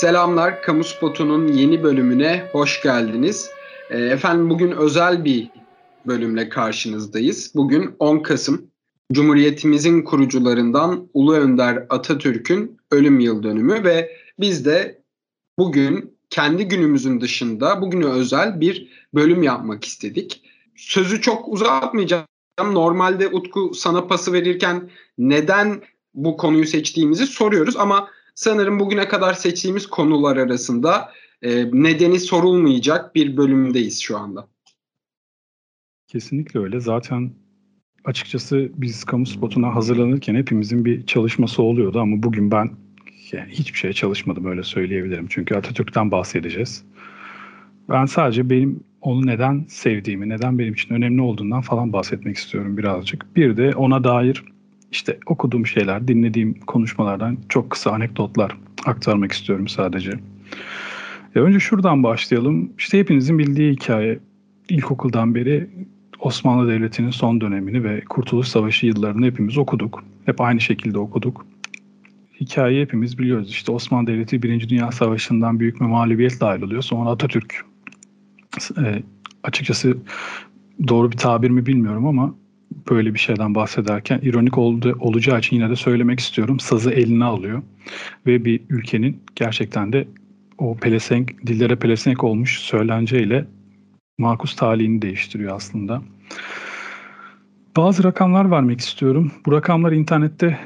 Selamlar, 0.00 0.62
Kamu 0.62 0.84
Spotu'nun 0.84 1.48
yeni 1.48 1.82
bölümüne 1.82 2.48
hoş 2.52 2.82
geldiniz. 2.82 3.50
Ee, 3.90 3.98
efendim 3.98 4.50
bugün 4.50 4.70
özel 4.70 5.24
bir 5.24 5.50
bölümle 6.06 6.48
karşınızdayız. 6.48 7.52
Bugün 7.54 7.94
10 7.98 8.18
Kasım, 8.18 8.70
Cumhuriyetimizin 9.12 10.02
kurucularından 10.02 11.08
Ulu 11.14 11.34
Önder 11.34 11.86
Atatürk'ün 11.90 12.78
ölüm 12.90 13.20
yıl 13.20 13.42
dönümü 13.42 13.84
ve 13.84 14.10
biz 14.38 14.64
de 14.64 15.02
bugün 15.58 16.16
kendi 16.30 16.68
günümüzün 16.68 17.20
dışında 17.20 17.82
bugüne 17.82 18.06
özel 18.06 18.60
bir 18.60 18.88
bölüm 19.14 19.42
yapmak 19.42 19.84
istedik. 19.84 20.42
Sözü 20.76 21.20
çok 21.20 21.48
uzatmayacağım. 21.48 22.26
Normalde 22.60 23.28
Utku 23.28 23.74
sana 23.74 24.06
pası 24.06 24.32
verirken 24.32 24.90
neden 25.18 25.82
bu 26.14 26.36
konuyu 26.36 26.66
seçtiğimizi 26.66 27.26
soruyoruz 27.26 27.76
ama 27.76 28.08
sanırım 28.34 28.80
bugüne 28.80 29.08
kadar 29.08 29.34
seçtiğimiz 29.34 29.86
konular 29.86 30.36
arasında 30.36 31.12
e, 31.42 31.64
nedeni 31.72 32.20
sorulmayacak 32.20 33.14
bir 33.14 33.36
bölümdeyiz 33.36 34.00
şu 34.00 34.18
anda. 34.18 34.48
Kesinlikle 36.06 36.60
öyle. 36.60 36.80
Zaten 36.80 37.32
açıkçası 38.04 38.70
biz 38.74 39.04
kamu 39.04 39.26
spotuna 39.26 39.74
hazırlanırken 39.74 40.34
hepimizin 40.34 40.84
bir 40.84 41.06
çalışması 41.06 41.62
oluyordu 41.62 42.00
ama 42.00 42.22
bugün 42.22 42.50
ben 42.50 42.70
yani 43.32 43.50
hiçbir 43.50 43.78
şeye 43.78 43.92
çalışmadım 43.92 44.44
öyle 44.44 44.62
söyleyebilirim. 44.62 45.26
Çünkü 45.30 45.54
Atatürk'ten 45.54 46.10
bahsedeceğiz. 46.10 46.84
Ben 47.88 48.06
sadece 48.06 48.50
benim 48.50 48.84
onu 49.00 49.26
neden 49.26 49.64
sevdiğimi, 49.68 50.28
neden 50.28 50.58
benim 50.58 50.74
için 50.74 50.94
önemli 50.94 51.22
olduğundan 51.22 51.60
falan 51.60 51.92
bahsetmek 51.92 52.36
istiyorum 52.36 52.76
birazcık. 52.76 53.36
Bir 53.36 53.56
de 53.56 53.74
ona 53.74 54.04
dair 54.04 54.44
işte 54.92 55.18
okuduğum 55.26 55.66
şeyler, 55.66 56.08
dinlediğim 56.08 56.60
konuşmalardan 56.60 57.38
çok 57.48 57.70
kısa 57.70 57.90
anekdotlar 57.90 58.56
aktarmak 58.86 59.32
istiyorum 59.32 59.68
sadece. 59.68 60.10
Ya 61.34 61.42
önce 61.42 61.60
şuradan 61.60 62.02
başlayalım. 62.02 62.72
İşte 62.78 62.98
hepinizin 62.98 63.38
bildiği 63.38 63.72
hikaye. 63.72 64.18
İlkokuldan 64.68 65.34
beri 65.34 65.70
Osmanlı 66.20 66.68
Devleti'nin 66.68 67.10
son 67.10 67.40
dönemini 67.40 67.84
ve 67.84 68.00
Kurtuluş 68.00 68.48
Savaşı 68.48 68.86
yıllarını 68.86 69.26
hepimiz 69.26 69.58
okuduk. 69.58 70.04
Hep 70.26 70.40
aynı 70.40 70.60
şekilde 70.60 70.98
okuduk. 70.98 71.46
Hikayeyi 72.40 72.82
hepimiz 72.82 73.18
biliyoruz. 73.18 73.50
İşte 73.50 73.72
Osmanlı 73.72 74.06
Devleti 74.06 74.42
Birinci 74.42 74.68
Dünya 74.68 74.92
Savaşı'ndan 74.92 75.60
büyük 75.60 75.80
bir 75.80 75.84
mağlubiyetle 75.84 76.46
ayrılıyor. 76.46 76.82
Sonra 76.82 77.10
Atatürk 77.10 77.64
e, 78.78 79.02
açıkçası 79.42 79.96
doğru 80.88 81.12
bir 81.12 81.16
tabir 81.16 81.50
mi 81.50 81.66
bilmiyorum 81.66 82.06
ama 82.06 82.34
böyle 82.90 83.14
bir 83.14 83.18
şeyden 83.18 83.54
bahsederken 83.54 84.20
ironik 84.22 84.58
oldu, 84.58 84.96
olacağı 85.00 85.38
için 85.38 85.56
yine 85.56 85.70
de 85.70 85.76
söylemek 85.76 86.20
istiyorum. 86.20 86.60
Sazı 86.60 86.90
eline 86.90 87.24
alıyor 87.24 87.62
ve 88.26 88.44
bir 88.44 88.60
ülkenin 88.70 89.22
gerçekten 89.36 89.92
de 89.92 90.08
o 90.58 90.76
pelesenk, 90.76 91.46
dillere 91.46 91.76
pelesenk 91.76 92.24
olmuş 92.24 92.58
söylenceyle 92.58 93.46
makus 94.18 94.56
talihini 94.56 95.02
değiştiriyor 95.02 95.56
aslında. 95.56 96.02
Bazı 97.76 98.04
rakamlar 98.04 98.50
vermek 98.50 98.80
istiyorum. 98.80 99.32
Bu 99.46 99.52
rakamlar 99.52 99.92
internette 99.92 100.58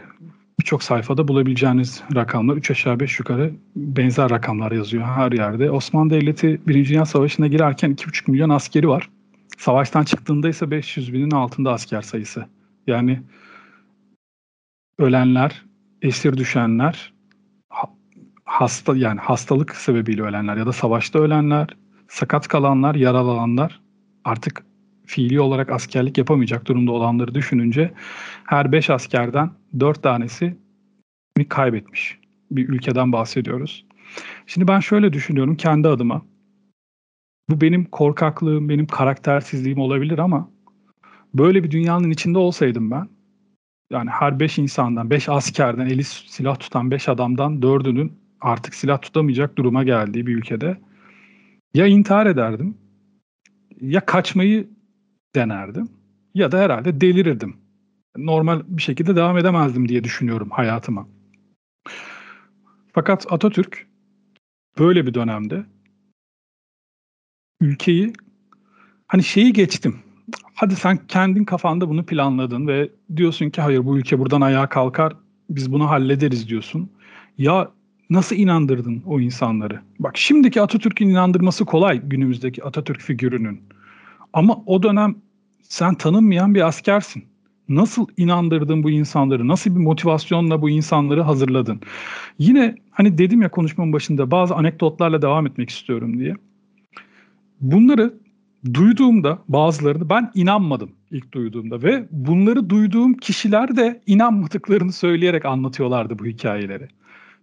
birçok 0.61 0.83
sayfada 0.83 1.29
bulabileceğiniz 1.29 2.03
rakamlar. 2.15 2.57
3 2.57 2.71
aşağı 2.71 3.01
5 3.01 3.19
yukarı 3.19 3.53
benzer 3.77 4.31
rakamlar 4.31 4.73
yazıyor 4.73 5.05
her 5.05 5.33
yerde. 5.33 5.71
Osmanlı 5.71 6.11
Devleti 6.11 6.61
1. 6.67 6.89
Dünya 6.89 7.07
Savaşı'na 7.07 7.47
girerken 7.47 7.91
2,5 7.91 8.31
milyon 8.31 8.49
askeri 8.49 8.89
var. 8.89 9.09
Savaştan 9.59 10.05
çıktığında 10.05 10.49
ise 10.49 10.71
500 10.71 11.13
binin 11.13 11.31
altında 11.31 11.73
asker 11.73 12.03
sayısı. 12.03 12.47
Yani 12.87 13.23
ölenler, 14.99 15.65
esir 16.03 16.37
düşenler, 16.37 17.15
hasta 18.45 18.97
yani 18.97 19.21
hastalık 19.21 19.77
sebebiyle 19.77 20.23
ölenler 20.23 20.57
ya 20.57 20.67
da 20.67 20.73
savaşta 20.73 21.19
ölenler, 21.19 21.69
sakat 22.09 22.49
kalanlar, 22.49 22.95
yaralananlar 22.95 23.81
artık 24.25 24.65
fiili 25.07 25.41
olarak 25.41 25.73
askerlik 25.73 26.19
yapamayacak 26.19 26.67
durumda 26.67 26.93
olanları 26.93 27.35
düşününce 27.35 27.95
her 28.45 28.73
5 28.73 28.91
askerden 28.91 29.51
4 29.81 30.03
tanesi 30.03 30.57
kaybetmiş 31.49 32.19
bir 32.51 32.69
ülkeden 32.69 33.13
bahsediyoruz. 33.13 33.87
Şimdi 34.47 34.69
ben 34.69 34.81
şöyle 34.81 35.13
düşünüyorum 35.13 35.57
kendi 35.57 35.89
adıma. 35.89 36.23
Bu 37.49 37.61
benim 37.61 37.85
korkaklığım, 37.85 38.69
benim 38.69 38.87
karaktersizliğim 38.87 39.79
olabilir 39.79 40.19
ama 40.19 40.51
böyle 41.35 41.65
bir 41.65 41.71
dünyanın 41.71 42.11
içinde 42.11 42.39
olsaydım 42.39 42.91
ben 42.91 43.09
yani 43.91 44.11
her 44.11 44.41
5 44.41 44.59
insandan, 44.59 45.11
5 45.11 45.29
askerden, 45.29 45.87
eli 45.87 46.05
silah 46.05 46.59
tutan 46.59 46.91
5 46.91 47.09
adamdan 47.09 47.61
4'ünün 47.61 48.13
artık 48.41 48.75
silah 48.75 49.03
tutamayacak 49.03 49.59
duruma 49.59 49.85
geldiği 49.85 50.27
bir 50.27 50.37
ülkede 50.37 50.81
ya 51.75 51.87
intihar 51.87 52.27
ederdim 52.27 52.79
ya 53.81 54.07
kaçmayı 54.07 54.69
denerdim 55.35 55.89
ya 56.35 56.53
da 56.53 56.59
herhalde 56.59 57.01
delirirdim. 57.01 57.57
Normal 58.17 58.63
bir 58.67 58.83
şekilde 58.83 59.17
devam 59.17 59.39
edemezdim 59.39 59.89
diye 59.89 60.05
düşünüyorum 60.05 60.51
hayatıma. 60.51 61.09
Fakat 62.93 63.33
Atatürk 63.33 63.87
böyle 64.79 65.07
bir 65.07 65.15
dönemde 65.15 65.67
ülkeyi 67.65 68.13
hani 69.07 69.23
şeyi 69.23 69.53
geçtim. 69.53 69.97
Hadi 70.55 70.77
sen 70.77 70.99
kendin 71.09 71.45
kafanda 71.45 71.89
bunu 71.89 72.07
planladın 72.07 72.67
ve 72.67 72.89
diyorsun 73.17 73.51
ki 73.51 73.61
hayır 73.61 73.85
bu 73.87 73.99
ülke 73.99 74.19
buradan 74.19 74.41
ayağa 74.41 74.69
kalkar 74.69 75.13
biz 75.51 75.73
bunu 75.73 75.91
hallederiz 75.91 76.49
diyorsun. 76.49 76.91
Ya 77.39 77.71
nasıl 78.11 78.37
inandırdın 78.37 79.03
o 79.07 79.21
insanları? 79.21 79.81
Bak 79.99 80.17
şimdiki 80.17 80.63
Atatürk'ün 80.63 81.09
inandırması 81.09 81.65
kolay 81.65 82.01
günümüzdeki 82.05 82.65
Atatürk 82.65 83.01
figürünün. 83.01 83.61
Ama 84.33 84.63
o 84.67 84.83
dönem 84.83 85.15
sen 85.63 85.95
tanınmayan 85.95 86.55
bir 86.55 86.67
askersin. 86.69 87.25
Nasıl 87.69 88.07
inandırdın 88.17 88.83
bu 88.83 88.91
insanları? 88.91 89.49
Nasıl 89.49 89.77
bir 89.77 89.81
motivasyonla 89.81 90.63
bu 90.63 90.71
insanları 90.71 91.23
hazırladın? 91.23 91.81
Yine 92.39 92.75
hani 92.91 93.19
dedim 93.19 93.43
ya 93.43 93.51
konuşmamın 93.51 93.93
başında 93.93 94.31
bazı 94.31 94.55
anekdotlarla 94.55 95.23
devam 95.23 95.47
etmek 95.47 95.71
istiyorum 95.71 96.19
diye. 96.19 96.35
Bunları 97.65 98.15
duyduğumda 98.75 99.39
bazılarını 99.49 100.11
ben 100.11 100.31
inanmadım 100.35 100.93
ilk 101.11 101.33
duyduğumda 101.33 101.83
ve 101.83 102.09
bunları 102.11 102.71
duyduğum 102.71 103.15
kişiler 103.15 103.77
de 103.77 104.03
inanmadıklarını 104.07 104.93
söyleyerek 104.93 105.45
anlatıyorlardı 105.45 106.19
bu 106.19 106.27
hikayeleri. 106.27 106.89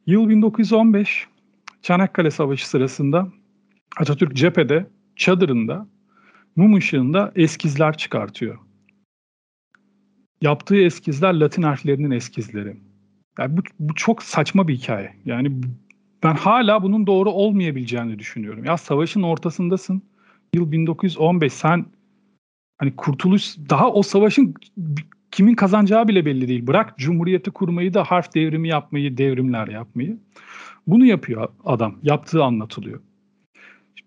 Yıl 0.07 0.29
1915 0.29 1.27
Çanakkale 1.81 2.31
Savaşı 2.31 2.69
sırasında 2.69 3.27
Atatürk 3.97 4.35
cephede 4.35 4.87
çadırında 5.15 5.87
mum 6.55 6.75
ışığında 6.75 7.31
eskizler 7.35 7.97
çıkartıyor. 7.97 8.57
Yaptığı 10.41 10.77
eskizler 10.77 11.33
Latin 11.33 11.61
harflerinin 11.61 12.11
eskizleri. 12.11 12.77
Yani 13.39 13.57
bu, 13.57 13.61
bu 13.79 13.95
çok 13.95 14.23
saçma 14.23 14.67
bir 14.67 14.75
hikaye. 14.75 15.13
Yani 15.25 15.61
ben 16.23 16.35
hala 16.35 16.83
bunun 16.83 17.07
doğru 17.07 17.31
olmayabileceğini 17.31 18.19
düşünüyorum. 18.19 18.65
Ya 18.65 18.77
savaşın 18.77 19.21
ortasındasın. 19.21 20.10
Yıl 20.55 20.71
1915 20.71 21.53
sen 21.53 21.85
hani 22.77 22.95
kurtuluş 22.95 23.57
daha 23.69 23.91
o 23.91 24.03
savaşın 24.03 24.53
kimin 25.31 25.55
kazanacağı 25.55 26.07
bile 26.07 26.25
belli 26.25 26.47
değil. 26.47 26.67
Bırak 26.67 26.97
cumhuriyeti 26.97 27.51
kurmayı 27.51 27.93
da 27.93 28.03
harf 28.03 28.35
devrimi 28.35 28.67
yapmayı, 28.67 29.17
devrimler 29.17 29.67
yapmayı. 29.67 30.17
Bunu 30.87 31.05
yapıyor 31.05 31.47
adam. 31.65 31.95
Yaptığı 32.03 32.43
anlatılıyor. 32.43 32.99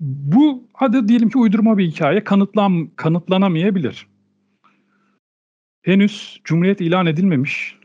Bu 0.01 0.65
hadi 0.73 1.09
diyelim 1.09 1.29
ki 1.31 1.39
uydurma 1.39 1.79
bir 1.79 1.87
hikaye 1.87 2.25
kanıtlan 2.25 2.91
kanıtlanamayabilir. 2.97 4.07
Henüz 5.83 6.41
cumhuriyet 6.45 6.81
ilan 6.81 7.07
edilmemiş. 7.07 7.79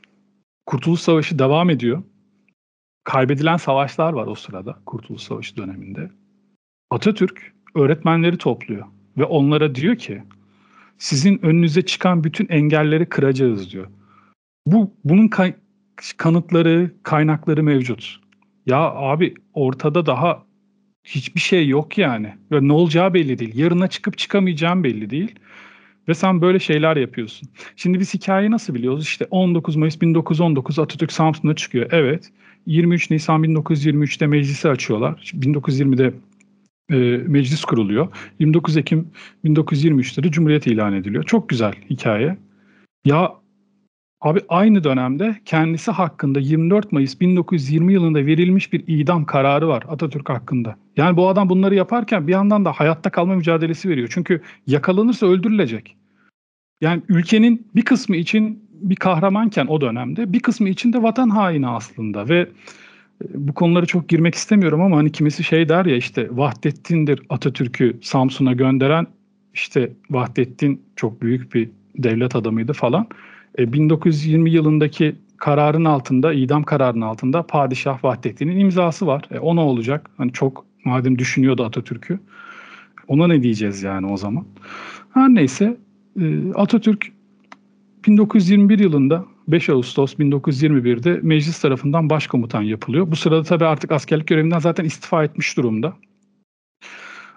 Kurtuluş 0.65 0.99
Savaşı 0.99 1.39
devam 1.39 1.69
ediyor. 1.69 2.03
Kaybedilen 3.03 3.57
savaşlar 3.57 4.13
var 4.13 4.27
o 4.27 4.35
sırada 4.35 4.79
Kurtuluş 4.85 5.21
Savaşı 5.21 5.57
döneminde. 5.57 6.11
Atatürk 6.89 7.53
öğretmenleri 7.79 8.37
topluyor 8.37 8.85
ve 9.17 9.23
onlara 9.23 9.75
diyor 9.75 9.95
ki 9.95 10.23
sizin 10.97 11.45
önünüze 11.45 11.81
çıkan 11.81 12.23
bütün 12.23 12.47
engelleri 12.47 13.05
kıracağız 13.05 13.71
diyor. 13.71 13.87
Bu 14.65 14.93
bunun 15.03 15.27
kay- 15.27 15.55
kanıtları, 16.17 16.91
kaynakları 17.03 17.63
mevcut. 17.63 18.19
Ya 18.65 18.79
abi 18.79 19.33
ortada 19.53 20.05
daha 20.05 20.43
hiçbir 21.03 21.39
şey 21.39 21.67
yok 21.67 21.97
yani. 21.97 22.33
Ve 22.51 22.67
ne 22.67 22.73
olacağı 22.73 23.13
belli 23.13 23.39
değil. 23.39 23.57
Yarına 23.57 23.87
çıkıp 23.87 24.17
çıkamayacağım 24.17 24.83
belli 24.83 25.09
değil. 25.09 25.35
Ve 26.07 26.13
sen 26.13 26.41
böyle 26.41 26.59
şeyler 26.59 26.97
yapıyorsun. 26.97 27.49
Şimdi 27.75 27.99
biz 27.99 28.13
hikayeyi 28.13 28.51
nasıl 28.51 28.73
biliyoruz? 28.75 29.03
İşte 29.03 29.27
19 29.31 29.75
Mayıs 29.75 30.01
1919 30.01 30.79
Atatürk 30.79 31.11
Samsun'a 31.11 31.55
çıkıyor. 31.55 31.87
Evet. 31.91 32.31
23 32.65 33.09
Nisan 33.09 33.43
1923'te 33.43 34.27
meclisi 34.27 34.69
açıyorlar. 34.69 35.33
1920'de 35.33 36.13
e, 36.89 36.95
meclis 37.27 37.65
kuruluyor. 37.65 38.07
29 38.39 38.77
Ekim 38.77 39.07
1923'te 39.45 40.23
de 40.23 40.31
Cumhuriyet 40.31 40.67
ilan 40.67 40.93
ediliyor. 40.93 41.23
Çok 41.23 41.49
güzel 41.49 41.73
hikaye. 41.89 42.37
Ya 43.05 43.39
Abi 44.21 44.39
aynı 44.49 44.83
dönemde 44.83 45.35
kendisi 45.45 45.91
hakkında 45.91 46.39
24 46.39 46.91
Mayıs 46.91 47.21
1920 47.21 47.93
yılında 47.93 48.25
verilmiş 48.25 48.73
bir 48.73 48.83
idam 48.87 49.25
kararı 49.25 49.67
var 49.67 49.83
Atatürk 49.89 50.29
hakkında. 50.29 50.75
Yani 50.97 51.17
bu 51.17 51.29
adam 51.29 51.49
bunları 51.49 51.75
yaparken 51.75 52.27
bir 52.27 52.31
yandan 52.31 52.65
da 52.65 52.71
hayatta 52.71 53.09
kalma 53.09 53.35
mücadelesi 53.35 53.89
veriyor. 53.89 54.09
Çünkü 54.11 54.41
yakalanırsa 54.67 55.25
öldürülecek. 55.25 55.97
Yani 56.81 57.01
ülkenin 57.09 57.67
bir 57.75 57.81
kısmı 57.81 58.15
için 58.15 58.69
bir 58.71 58.95
kahramanken 58.95 59.67
o 59.67 59.81
dönemde 59.81 60.33
bir 60.33 60.39
kısmı 60.39 60.69
için 60.69 60.93
de 60.93 61.03
vatan 61.03 61.29
haini 61.29 61.67
aslında 61.67 62.29
ve 62.29 62.49
bu 63.33 63.53
konuları 63.53 63.85
çok 63.85 64.09
girmek 64.09 64.35
istemiyorum 64.35 64.81
ama 64.81 64.97
hani 64.97 65.11
kimisi 65.11 65.43
şey 65.43 65.69
der 65.69 65.85
ya 65.85 65.95
işte 65.95 66.27
Vahdettin'dir 66.31 67.21
Atatürk'ü 67.29 67.97
Samsun'a 68.01 68.53
gönderen 68.53 69.07
işte 69.53 69.91
Vahdettin 70.09 70.81
çok 70.95 71.21
büyük 71.21 71.53
bir 71.53 71.69
devlet 71.97 72.35
adamıydı 72.35 72.73
falan. 72.73 73.07
E, 73.57 73.73
1920 73.73 74.51
yılındaki 74.51 75.15
kararın 75.37 75.85
altında, 75.85 76.33
idam 76.33 76.63
kararının 76.63 77.01
altında 77.01 77.43
Padişah 77.43 78.03
Vahdettin'in 78.03 78.59
imzası 78.59 79.07
var. 79.07 79.23
E, 79.31 79.39
o 79.39 79.55
ne 79.55 79.59
olacak? 79.59 80.09
Hani 80.17 80.33
çok 80.33 80.65
madem 80.85 81.19
düşünüyordu 81.19 81.63
Atatürk'ü. 81.63 82.19
Ona 83.07 83.27
ne 83.27 83.43
diyeceğiz 83.43 83.83
yani 83.83 84.07
o 84.07 84.17
zaman? 84.17 84.45
Her 85.13 85.29
neyse 85.29 85.77
e, 86.21 86.53
Atatürk 86.55 87.11
1921 88.07 88.79
yılında 88.79 89.25
5 89.51 89.69
Ağustos 89.69 90.13
1921'de 90.13 91.19
meclis 91.23 91.61
tarafından 91.61 92.09
başkomutan 92.09 92.61
yapılıyor. 92.61 93.11
Bu 93.11 93.15
sırada 93.15 93.43
tabii 93.43 93.65
artık 93.65 93.91
askerlik 93.91 94.27
görevinden 94.27 94.59
zaten 94.59 94.85
istifa 94.85 95.23
etmiş 95.23 95.57
durumda. 95.57 95.93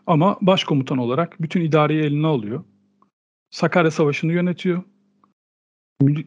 Ama 0.06 0.38
başkomutan 0.40 0.98
olarak 0.98 1.42
bütün 1.42 1.60
idareyi 1.60 2.02
eline 2.02 2.26
alıyor. 2.26 2.64
Sakarya 3.50 3.90
Savaşı'nı 3.90 4.32
yönetiyor. 4.32 4.82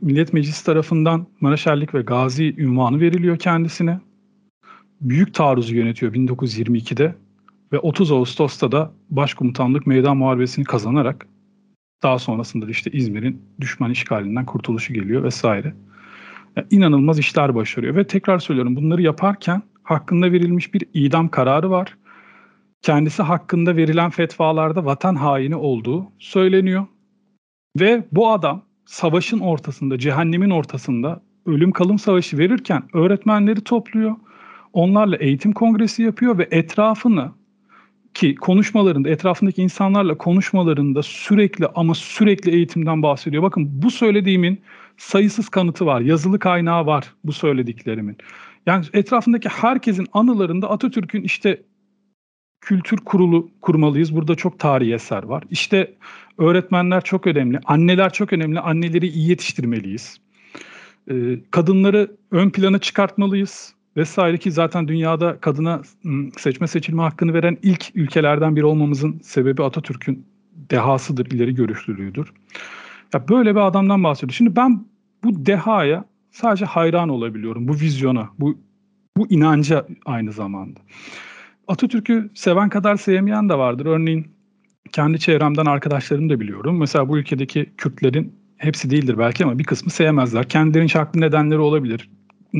Millet 0.01 0.33
Meclisi 0.33 0.65
tarafından 0.65 1.27
Maraşerlik 1.41 1.93
ve 1.93 2.01
Gazi 2.01 2.55
ünvanı 2.57 2.99
veriliyor 2.99 3.39
kendisine. 3.39 3.99
Büyük 5.01 5.33
taarruzu 5.33 5.75
yönetiyor 5.75 6.13
1922'de 6.13 7.15
ve 7.73 7.79
30 7.79 8.11
Ağustos'ta 8.11 8.71
da 8.71 8.91
başkomutanlık 9.09 9.87
meydan 9.87 10.17
muharebesini 10.17 10.65
kazanarak 10.65 11.27
daha 12.05 12.19
sonrasında 12.19 12.67
da 12.67 12.71
işte 12.71 12.91
İzmir'in 12.91 13.41
düşman 13.61 13.91
işgalinden 13.91 14.45
kurtuluşu 14.45 14.93
geliyor 14.93 15.23
vesaire. 15.23 15.73
Yani 16.55 16.67
inanılmaz 16.71 17.19
işler 17.19 17.55
başarıyor 17.55 17.95
ve 17.95 18.07
tekrar 18.07 18.39
söylüyorum 18.39 18.75
bunları 18.75 19.01
yaparken 19.01 19.61
hakkında 19.83 20.31
verilmiş 20.31 20.73
bir 20.73 20.83
idam 20.93 21.29
kararı 21.29 21.69
var. 21.69 21.97
Kendisi 22.81 23.23
hakkında 23.23 23.75
verilen 23.75 24.09
fetvalarda 24.09 24.85
vatan 24.85 25.15
haini 25.15 25.55
olduğu 25.55 26.11
söyleniyor. 26.19 26.85
Ve 27.79 28.05
bu 28.11 28.31
adam 28.31 28.61
savaşın 28.85 29.39
ortasında, 29.39 29.97
cehennemin 29.97 30.49
ortasında 30.49 31.21
ölüm 31.45 31.71
kalım 31.71 31.99
savaşı 31.99 32.37
verirken 32.37 32.83
öğretmenleri 32.93 33.61
topluyor. 33.61 34.15
Onlarla 34.73 35.15
eğitim 35.15 35.51
kongresi 35.51 36.03
yapıyor 36.03 36.37
ve 36.37 36.47
etrafını 36.51 37.31
ki 38.15 38.35
konuşmalarında 38.35 39.09
etrafındaki 39.09 39.61
insanlarla 39.61 40.17
konuşmalarında 40.17 41.03
sürekli 41.03 41.67
ama 41.75 41.95
sürekli 41.95 42.51
eğitimden 42.51 43.03
bahsediyor. 43.03 43.43
Bakın 43.43 43.69
bu 43.83 43.91
söylediğimin 43.91 44.61
sayısız 44.97 45.49
kanıtı 45.49 45.85
var. 45.85 46.01
Yazılı 46.01 46.39
kaynağı 46.39 46.85
var 46.85 47.13
bu 47.23 47.33
söylediklerimin. 47.33 48.17
Yani 48.65 48.85
etrafındaki 48.93 49.49
herkesin 49.49 50.07
anılarında 50.13 50.69
Atatürk'ün 50.69 51.23
işte 51.23 51.61
kültür 52.61 52.97
kurulu 52.97 53.49
kurmalıyız. 53.61 54.15
Burada 54.15 54.35
çok 54.35 54.59
tarihi 54.59 54.93
eser 54.93 55.23
var. 55.23 55.43
İşte 55.51 55.93
öğretmenler 56.37 57.01
çok 57.03 57.27
önemli, 57.27 57.59
anneler 57.65 58.13
çok 58.13 58.33
önemli. 58.33 58.59
Anneleri 58.59 59.07
iyi 59.07 59.29
yetiştirmeliyiz. 59.29 60.17
Ee, 61.11 61.13
kadınları 61.51 62.11
ön 62.31 62.49
plana 62.49 62.79
çıkartmalıyız 62.79 63.74
vesaire 63.97 64.37
ki 64.37 64.51
zaten 64.51 64.87
dünyada 64.87 65.39
kadına 65.39 65.81
seçme 66.37 66.67
seçilme 66.67 67.01
hakkını 67.01 67.33
veren 67.33 67.57
ilk 67.61 67.91
ülkelerden 67.95 68.55
biri 68.55 68.65
olmamızın 68.65 69.19
sebebi 69.19 69.63
Atatürk'ün 69.63 70.25
dehasıdır, 70.71 71.25
ileri 71.25 71.55
görüşlülüğüdür. 71.55 72.33
Ya 73.13 73.29
böyle 73.29 73.55
bir 73.55 73.59
adamdan 73.59 74.03
bahsediyor. 74.03 74.33
Şimdi 74.33 74.55
ben 74.55 74.85
bu 75.23 75.45
dehaya 75.45 76.05
sadece 76.31 76.65
hayran 76.65 77.09
olabiliyorum. 77.09 77.67
Bu 77.67 77.73
vizyona, 77.73 78.29
bu 78.39 78.57
bu 79.17 79.27
inanca 79.29 79.87
aynı 80.05 80.31
zamanda. 80.31 80.79
Atatürk'ü 81.67 82.29
seven 82.33 82.69
kadar 82.69 82.95
sevmeyen 82.95 83.49
de 83.49 83.57
vardır. 83.57 83.85
Örneğin 83.85 84.27
kendi 84.91 85.19
çevremden 85.19 85.65
arkadaşlarımı 85.65 86.29
da 86.29 86.39
biliyorum. 86.39 86.79
Mesela 86.79 87.09
bu 87.09 87.17
ülkedeki 87.17 87.73
Kürtlerin 87.77 88.33
hepsi 88.57 88.89
değildir 88.89 89.17
belki 89.17 89.43
ama 89.43 89.59
bir 89.59 89.63
kısmı 89.63 89.91
sevmezler. 89.91 90.49
Kendilerinin 90.49 90.89
haklı 90.89 91.21
nedenleri 91.21 91.59
olabilir 91.59 92.09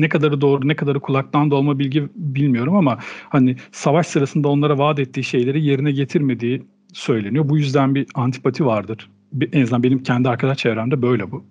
ne 0.00 0.08
kadarı 0.08 0.40
doğru 0.40 0.68
ne 0.68 0.76
kadarı 0.76 1.00
kulaktan 1.00 1.50
dolma 1.50 1.78
bilgi 1.78 2.08
bilmiyorum 2.14 2.76
ama 2.76 2.98
hani 3.28 3.56
savaş 3.72 4.06
sırasında 4.06 4.48
onlara 4.48 4.78
vaat 4.78 4.98
ettiği 4.98 5.24
şeyleri 5.24 5.64
yerine 5.64 5.92
getirmediği 5.92 6.62
söyleniyor. 6.92 7.48
Bu 7.48 7.58
yüzden 7.58 7.94
bir 7.94 8.06
antipati 8.14 8.66
vardır. 8.66 9.10
En 9.52 9.62
azından 9.62 9.82
benim 9.82 10.02
kendi 10.02 10.28
arkadaş 10.28 10.58
çevremde 10.58 11.02
böyle 11.02 11.30
bu. 11.32 11.44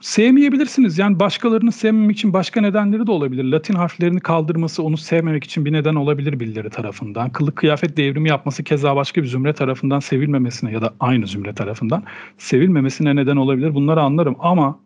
Sevmeyebilirsiniz. 0.00 0.98
Yani 0.98 1.20
başkalarını 1.20 1.72
sevmemek 1.72 2.16
için 2.16 2.32
başka 2.32 2.60
nedenleri 2.60 3.06
de 3.06 3.10
olabilir. 3.10 3.44
Latin 3.44 3.74
harflerini 3.74 4.20
kaldırması 4.20 4.82
onu 4.82 4.96
sevmemek 4.96 5.44
için 5.44 5.64
bir 5.64 5.72
neden 5.72 5.94
olabilir 5.94 6.40
birileri 6.40 6.70
tarafından. 6.70 7.30
Kılık 7.30 7.56
kıyafet 7.56 7.96
devrimi 7.96 8.28
yapması 8.28 8.64
keza 8.64 8.96
başka 8.96 9.22
bir 9.22 9.26
zümre 9.26 9.52
tarafından 9.52 10.00
sevilmemesine 10.00 10.72
ya 10.72 10.82
da 10.82 10.94
aynı 11.00 11.26
zümre 11.26 11.54
tarafından 11.54 12.04
sevilmemesine 12.38 13.16
neden 13.16 13.36
olabilir. 13.36 13.74
Bunları 13.74 14.00
anlarım 14.00 14.36
ama 14.38 14.80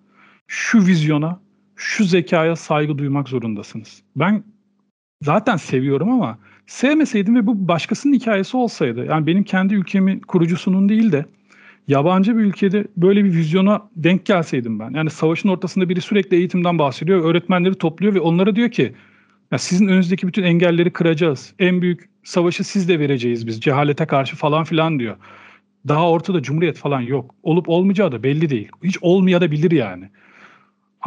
şu 0.46 0.86
vizyona 0.86 1.40
şu 1.78 2.04
zekaya 2.04 2.56
saygı 2.56 2.98
duymak 2.98 3.28
zorundasınız. 3.28 4.02
Ben 4.16 4.44
zaten 5.22 5.56
seviyorum 5.56 6.10
ama 6.10 6.38
sevmeseydim 6.66 7.36
ve 7.36 7.46
bu 7.46 7.68
başkasının 7.68 8.14
hikayesi 8.14 8.56
olsaydı 8.56 9.04
yani 9.04 9.26
benim 9.26 9.44
kendi 9.44 9.74
ülkemin 9.74 10.20
kurucusunun 10.20 10.88
değil 10.88 11.12
de 11.12 11.26
yabancı 11.88 12.36
bir 12.36 12.42
ülkede 12.42 12.84
böyle 12.96 13.24
bir 13.24 13.32
vizyona 13.32 13.88
denk 13.96 14.26
gelseydim 14.26 14.78
ben. 14.78 14.90
Yani 14.90 15.10
savaşın 15.10 15.48
ortasında 15.48 15.88
biri 15.88 16.00
sürekli 16.00 16.36
eğitimden 16.36 16.78
bahsediyor, 16.78 17.24
öğretmenleri 17.24 17.74
topluyor 17.74 18.14
ve 18.14 18.20
onlara 18.20 18.56
diyor 18.56 18.70
ki 18.70 18.94
ya 19.52 19.58
sizin 19.58 19.88
önünüzdeki 19.88 20.26
bütün 20.26 20.42
engelleri 20.42 20.90
kıracağız. 20.90 21.54
En 21.58 21.82
büyük 21.82 22.08
savaşı 22.24 22.64
siz 22.64 22.88
de 22.88 22.98
vereceğiz 22.98 23.46
biz 23.46 23.60
cehalete 23.60 24.06
karşı 24.06 24.36
falan 24.36 24.64
filan 24.64 24.98
diyor. 24.98 25.16
Daha 25.88 26.10
ortada 26.10 26.42
cumhuriyet 26.42 26.76
falan 26.76 27.00
yok. 27.00 27.34
Olup 27.42 27.68
olmayacağı 27.68 28.12
da 28.12 28.22
belli 28.22 28.50
değil. 28.50 28.68
Hiç 28.84 28.98
olmaya 29.00 29.40
da 29.40 29.50
bilir 29.50 29.70
yani. 29.70 30.10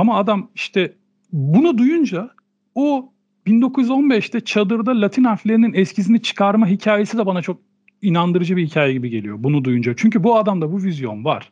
Ama 0.01 0.17
adam 0.17 0.50
işte 0.55 0.93
bunu 1.31 1.77
duyunca 1.77 2.29
o 2.75 3.13
1915'te 3.48 4.39
çadırda 4.39 5.01
Latin 5.01 5.24
harflerinin 5.24 5.74
eskizini 5.74 6.22
çıkarma 6.22 6.67
hikayesi 6.67 7.17
de 7.17 7.25
bana 7.25 7.41
çok 7.41 7.60
inandırıcı 8.01 8.58
bir 8.58 8.67
hikaye 8.67 8.93
gibi 8.93 9.10
geliyor 9.10 9.36
bunu 9.39 9.63
duyunca. 9.63 9.93
Çünkü 9.98 10.24
bu 10.24 10.38
adamda 10.38 10.72
bu 10.72 10.84
vizyon 10.84 11.25
var. 11.25 11.51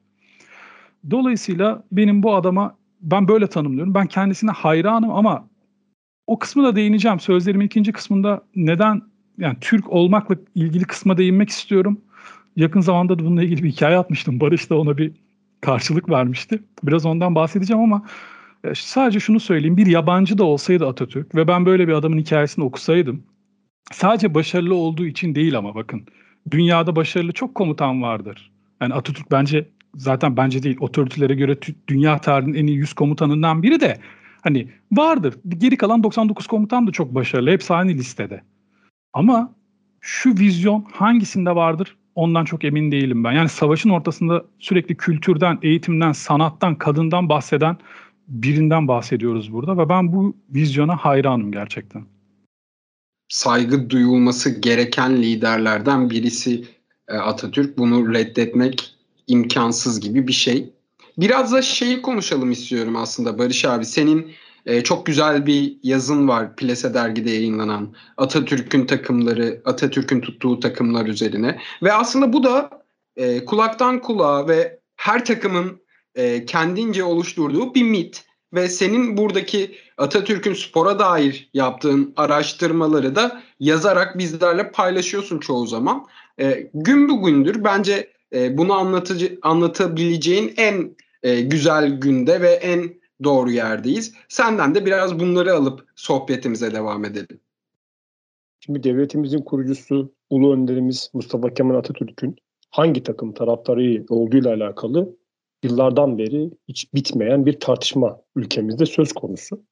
Dolayısıyla 1.11 1.83
benim 1.91 2.23
bu 2.23 2.35
adama 2.35 2.75
ben 3.01 3.27
böyle 3.27 3.47
tanımlıyorum. 3.47 3.93
Ben 3.93 4.07
kendisine 4.07 4.51
hayranım 4.51 5.11
ama 5.11 5.47
o 6.27 6.39
kısmı 6.39 6.63
da 6.63 6.75
değineceğim. 6.75 7.19
Sözlerimin 7.19 7.65
ikinci 7.65 7.91
kısmında 7.91 8.41
neden 8.55 9.01
yani 9.37 9.57
Türk 9.61 9.89
olmakla 9.89 10.35
ilgili 10.55 10.83
kısma 10.83 11.17
değinmek 11.17 11.49
istiyorum. 11.49 12.01
Yakın 12.55 12.81
zamanda 12.81 13.19
da 13.19 13.25
bununla 13.25 13.43
ilgili 13.43 13.63
bir 13.63 13.71
hikaye 13.71 13.97
atmıştım. 13.97 14.39
Barış 14.39 14.69
da 14.69 14.79
ona 14.79 14.97
bir 14.97 15.11
karşılık 15.61 16.09
vermişti. 16.09 16.63
Biraz 16.83 17.05
ondan 17.05 17.35
bahsedeceğim 17.35 17.83
ama 17.83 18.03
sadece 18.75 19.19
şunu 19.19 19.39
söyleyeyim. 19.39 19.77
Bir 19.77 19.85
yabancı 19.85 20.37
da 20.37 20.43
olsaydı 20.43 20.87
Atatürk 20.87 21.35
ve 21.35 21.47
ben 21.47 21.65
böyle 21.65 21.87
bir 21.87 21.93
adamın 21.93 22.17
hikayesini 22.17 22.65
okusaydım 22.65 23.23
sadece 23.91 24.33
başarılı 24.33 24.75
olduğu 24.75 25.05
için 25.05 25.35
değil 25.35 25.57
ama 25.57 25.75
bakın 25.75 26.07
dünyada 26.51 26.95
başarılı 26.95 27.31
çok 27.31 27.55
komutan 27.55 28.01
vardır. 28.01 28.51
Yani 28.81 28.93
Atatürk 28.93 29.31
bence 29.31 29.69
zaten 29.95 30.37
bence 30.37 30.63
değil 30.63 30.77
otoritelere 30.79 31.35
göre 31.35 31.57
dünya 31.87 32.21
tarihinin 32.21 32.57
en 32.57 32.67
iyi 32.67 32.77
100 32.77 32.93
komutanından 32.93 33.63
biri 33.63 33.79
de 33.79 33.97
hani 34.41 34.67
vardır. 34.91 35.35
Geri 35.47 35.77
kalan 35.77 36.03
99 36.03 36.47
komutan 36.47 36.87
da 36.87 36.91
çok 36.91 37.15
başarılı. 37.15 37.51
Hepsi 37.51 37.73
aynı 37.73 37.91
listede. 37.91 38.43
Ama 39.13 39.53
şu 40.01 40.29
vizyon 40.29 40.85
hangisinde 40.91 41.55
vardır 41.55 41.95
ondan 42.15 42.45
çok 42.45 42.63
emin 42.63 42.91
değilim 42.91 43.23
ben. 43.23 43.31
Yani 43.31 43.49
savaşın 43.49 43.89
ortasında 43.89 44.45
sürekli 44.59 44.97
kültürden, 44.97 45.59
eğitimden, 45.61 46.11
sanattan, 46.11 46.75
kadından 46.75 47.29
bahseden 47.29 47.77
birinden 48.29 48.87
bahsediyoruz 48.87 49.53
burada 49.53 49.77
ve 49.77 49.89
ben 49.89 50.13
bu 50.13 50.35
vizyona 50.49 50.95
hayranım 50.95 51.51
gerçekten. 51.51 52.03
Saygı 53.29 53.89
duyulması 53.89 54.49
gereken 54.61 55.17
liderlerden 55.17 56.09
birisi 56.09 56.65
e, 57.07 57.13
Atatürk. 57.13 57.77
Bunu 57.77 58.13
reddetmek 58.13 58.95
imkansız 59.27 59.99
gibi 59.99 60.27
bir 60.27 60.33
şey. 60.33 60.69
Biraz 61.17 61.53
da 61.53 61.61
şeyi 61.61 62.01
konuşalım 62.01 62.51
istiyorum 62.51 62.95
aslında 62.95 63.37
Barış 63.37 63.65
abi. 63.65 63.85
Senin 63.85 64.31
e, 64.65 64.83
çok 64.83 65.05
güzel 65.05 65.45
bir 65.45 65.77
yazın 65.83 66.27
var 66.27 66.55
Plase 66.55 66.93
dergide 66.93 67.29
yayınlanan 67.29 67.93
Atatürk'ün 68.17 68.85
takımları, 68.85 69.61
Atatürk'ün 69.65 70.21
tuttuğu 70.21 70.59
takımlar 70.59 71.05
üzerine. 71.05 71.59
Ve 71.83 71.93
aslında 71.93 72.33
bu 72.33 72.43
da 72.43 72.69
e, 73.15 73.45
kulaktan 73.45 74.01
kulağa 74.01 74.47
ve 74.47 74.79
her 74.95 75.25
takımın 75.25 75.81
e, 76.19 76.45
kendince 76.45 77.03
oluşturduğu 77.03 77.75
bir 77.75 77.83
mit 77.83 78.25
ve 78.53 78.69
senin 78.69 79.17
buradaki 79.17 79.75
Atatürk'ün 79.97 80.53
spora 80.53 80.99
dair 80.99 81.49
yaptığın 81.53 82.13
araştırmaları 82.15 83.15
da 83.15 83.41
yazarak 83.59 84.17
bizlerle 84.17 84.71
paylaşıyorsun 84.71 85.39
çoğu 85.39 85.67
zaman. 85.67 86.05
E, 86.39 86.69
gün 86.73 87.09
bugündür 87.09 87.63
bence 87.63 88.09
e, 88.33 88.57
bunu 88.57 88.73
anlatıcı 88.73 89.39
anlatabileceğin 89.41 90.53
en 90.57 90.95
e, 91.23 91.41
güzel 91.41 91.99
günde 91.99 92.41
ve 92.41 92.49
en 92.49 92.99
doğru 93.23 93.51
yerdeyiz. 93.51 94.13
Senden 94.29 94.75
de 94.75 94.85
biraz 94.85 95.19
bunları 95.19 95.53
alıp 95.53 95.87
sohbetimize 95.95 96.73
devam 96.73 97.05
edelim. 97.05 97.39
Şimdi 98.59 98.83
devletimizin 98.83 99.41
kurucusu 99.41 100.13
Ulu 100.29 100.53
Önderimiz 100.53 101.09
Mustafa 101.13 101.53
Kemal 101.53 101.75
Atatürk'ün 101.75 102.35
hangi 102.69 103.03
takım 103.03 103.33
taraftarı 103.33 104.05
olduğuyla 104.09 104.53
alakalı 104.53 105.18
yıllardan 105.63 106.17
beri 106.17 106.51
hiç 106.67 106.93
bitmeyen 106.93 107.45
bir 107.45 107.59
tartışma 107.59 108.21
ülkemizde 108.35 108.85
söz 108.85 109.13
konusu. 109.13 109.63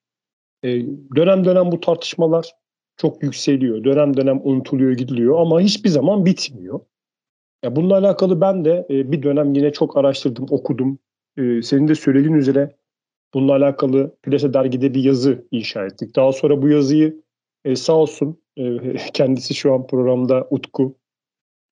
Ee, 0.64 0.86
dönem 1.16 1.46
dönem 1.46 1.72
bu 1.72 1.80
tartışmalar 1.80 2.52
çok 2.98 3.24
yükseliyor, 3.24 3.84
dönem 3.84 4.18
dönem 4.18 4.42
unutuluyor, 4.44 4.92
gidiliyor 4.92 5.40
ama 5.40 5.62
hiçbir 5.62 5.90
zaman 5.90 6.26
bitmiyor. 6.26 6.80
Ya 7.64 7.76
bununla 7.76 7.98
alakalı 7.98 8.42
ben 8.42 8.66
de 8.66 8.88
e, 8.90 9.12
bir 9.12 9.24
dönem 9.24 9.54
yine 9.54 9.74
çok 9.74 9.98
araştırdım, 9.98 10.46
okudum. 10.50 11.00
E, 11.38 11.62
senin 11.62 11.88
de 11.88 11.96
söylediğin 11.96 12.34
üzere 12.34 12.76
bununla 13.34 13.56
alakalı 13.56 14.16
Plase 14.24 14.54
dergide 14.54 14.94
bir 14.94 15.04
yazı 15.04 15.48
inşa 15.52 15.86
ettik. 15.86 16.16
Daha 16.16 16.32
sonra 16.32 16.62
bu 16.62 16.70
yazıyı 16.70 17.22
e, 17.66 17.76
sağ 17.76 17.94
olsun 17.94 18.42
e, 18.58 18.96
kendisi 19.14 19.54
şu 19.54 19.74
an 19.74 19.88
programda 19.88 20.48
Utku 20.50 20.96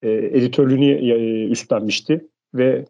e, 0.02 0.10
editörlüğünü 0.10 1.12
e, 1.12 1.44
üstlenmişti 1.44 2.28
ve 2.54 2.84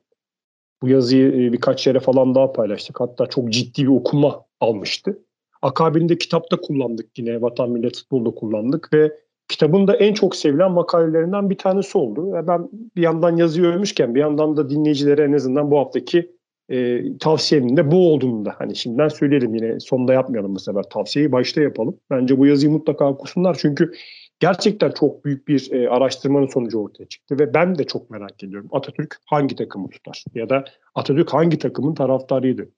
bu 0.82 0.88
yazıyı 0.88 1.28
e, 1.28 1.52
birkaç 1.52 1.86
yere 1.86 2.00
falan 2.00 2.34
daha 2.34 2.52
paylaştık. 2.52 3.00
Hatta 3.00 3.26
çok 3.26 3.52
ciddi 3.52 3.82
bir 3.82 3.88
okuma 3.88 4.44
almıştı. 4.60 5.18
Akabinde 5.62 6.18
kitapta 6.18 6.56
kullandık 6.56 7.18
yine 7.18 7.42
Vatan 7.42 7.70
Millet 7.70 7.96
Futbol'da 7.98 8.30
kullandık 8.30 8.92
ve 8.92 9.12
kitabın 9.48 9.86
da 9.86 9.96
en 9.96 10.14
çok 10.14 10.36
sevilen 10.36 10.72
makalelerinden 10.72 11.50
bir 11.50 11.58
tanesi 11.58 11.98
oldu. 11.98 12.46
Ben 12.46 12.68
bir 12.96 13.02
yandan 13.02 13.36
yazıyı 13.36 13.66
övmüşken 13.66 14.14
bir 14.14 14.20
yandan 14.20 14.56
da 14.56 14.70
dinleyicilere 14.70 15.22
en 15.22 15.32
azından 15.32 15.70
bu 15.70 15.78
haftaki 15.78 16.36
e, 16.68 17.02
tavsiyemin 17.18 17.76
de 17.76 17.90
bu 17.90 18.12
olduğunu 18.12 18.44
da 18.44 18.54
hani 18.58 18.76
şimdiden 18.76 19.08
söyleyelim 19.08 19.54
yine 19.54 19.80
sonda 19.80 20.12
yapmayalım 20.12 20.54
bu 20.54 20.58
sefer 20.58 20.82
tavsiyeyi 20.82 21.32
başta 21.32 21.60
yapalım. 21.60 21.96
Bence 22.10 22.38
bu 22.38 22.46
yazıyı 22.46 22.72
mutlaka 22.72 23.10
okusunlar 23.10 23.56
çünkü 23.60 23.92
gerçekten 24.40 24.90
çok 24.90 25.24
büyük 25.24 25.48
bir 25.48 25.72
e, 25.72 25.88
araştırmanın 25.88 26.46
sonucu 26.46 26.78
ortaya 26.78 27.04
çıktı 27.04 27.38
ve 27.38 27.54
ben 27.54 27.78
de 27.78 27.84
çok 27.84 28.10
merak 28.10 28.42
ediyorum 28.44 28.68
Atatürk 28.72 29.18
hangi 29.26 29.56
takımı 29.56 29.90
tutar 29.90 30.24
ya 30.34 30.48
da 30.48 30.64
Atatürk 30.94 31.32
hangi 31.32 31.58
takımın 31.58 31.94
taraftarıydı. 31.94 32.68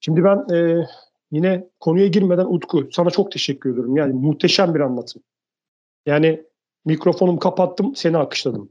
Şimdi 0.00 0.24
ben 0.24 0.54
e, 0.54 0.86
yine 1.30 1.68
konuya 1.80 2.06
girmeden 2.06 2.46
Utku 2.46 2.88
sana 2.92 3.10
çok 3.10 3.32
teşekkür 3.32 3.72
ediyorum 3.72 3.96
yani 3.96 4.12
muhteşem 4.12 4.74
bir 4.74 4.80
anlatım. 4.80 5.22
Yani 6.06 6.42
mikrofonumu 6.84 7.38
kapattım 7.38 7.96
seni 7.96 8.18
akışladım. 8.18 8.70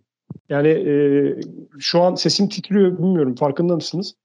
Yani 0.49 0.67
e, 0.67 0.93
şu 1.79 2.01
an 2.01 2.15
sesim 2.15 2.49
titriyor 2.49 2.97
bilmiyorum 2.97 3.35
farkında 3.35 3.75
mısınız? 3.75 4.15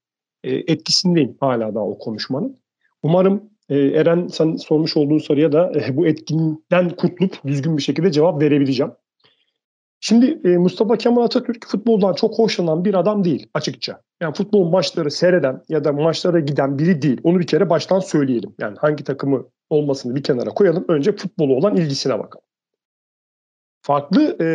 E, 0.43 0.55
etkisindeyim 0.55 1.37
hala 1.39 1.75
daha 1.75 1.83
o 1.83 1.97
konuşmanın. 1.97 2.59
Umarım 3.03 3.52
e, 3.73 3.87
Eren 3.87 4.27
sen 4.27 4.55
sormuş 4.55 4.97
olduğun 4.97 5.17
soruya 5.17 5.51
da 5.51 5.71
e, 5.75 5.97
bu 5.97 6.07
etkinden 6.07 6.89
kurtulup 6.89 7.45
düzgün 7.45 7.77
bir 7.77 7.81
şekilde 7.81 8.11
cevap 8.11 8.41
verebileceğim. 8.41 8.91
Şimdi 9.99 10.39
e, 10.43 10.57
Mustafa 10.57 10.97
Kemal 10.97 11.23
Atatürk 11.23 11.67
futboldan 11.67 12.13
çok 12.13 12.39
hoşlanan 12.39 12.85
bir 12.85 12.93
adam 12.93 13.23
değil 13.23 13.47
açıkça. 13.53 14.01
Yani 14.21 14.33
futbol 14.33 14.69
maçları 14.69 15.11
seyreden 15.11 15.61
ya 15.69 15.83
da 15.83 15.91
maçlara 15.91 16.39
giden 16.39 16.79
biri 16.79 17.01
değil. 17.01 17.21
Onu 17.23 17.39
bir 17.39 17.47
kere 17.47 17.69
baştan 17.69 17.99
söyleyelim. 17.99 18.55
Yani 18.59 18.77
hangi 18.79 19.03
takımı 19.03 19.45
olmasını 19.69 20.15
bir 20.15 20.23
kenara 20.23 20.49
koyalım. 20.49 20.85
Önce 20.87 21.15
futbolu 21.15 21.55
olan 21.55 21.75
ilgisine 21.75 22.19
bakalım. 22.19 22.45
Farklı 23.81 24.37
e, 24.41 24.47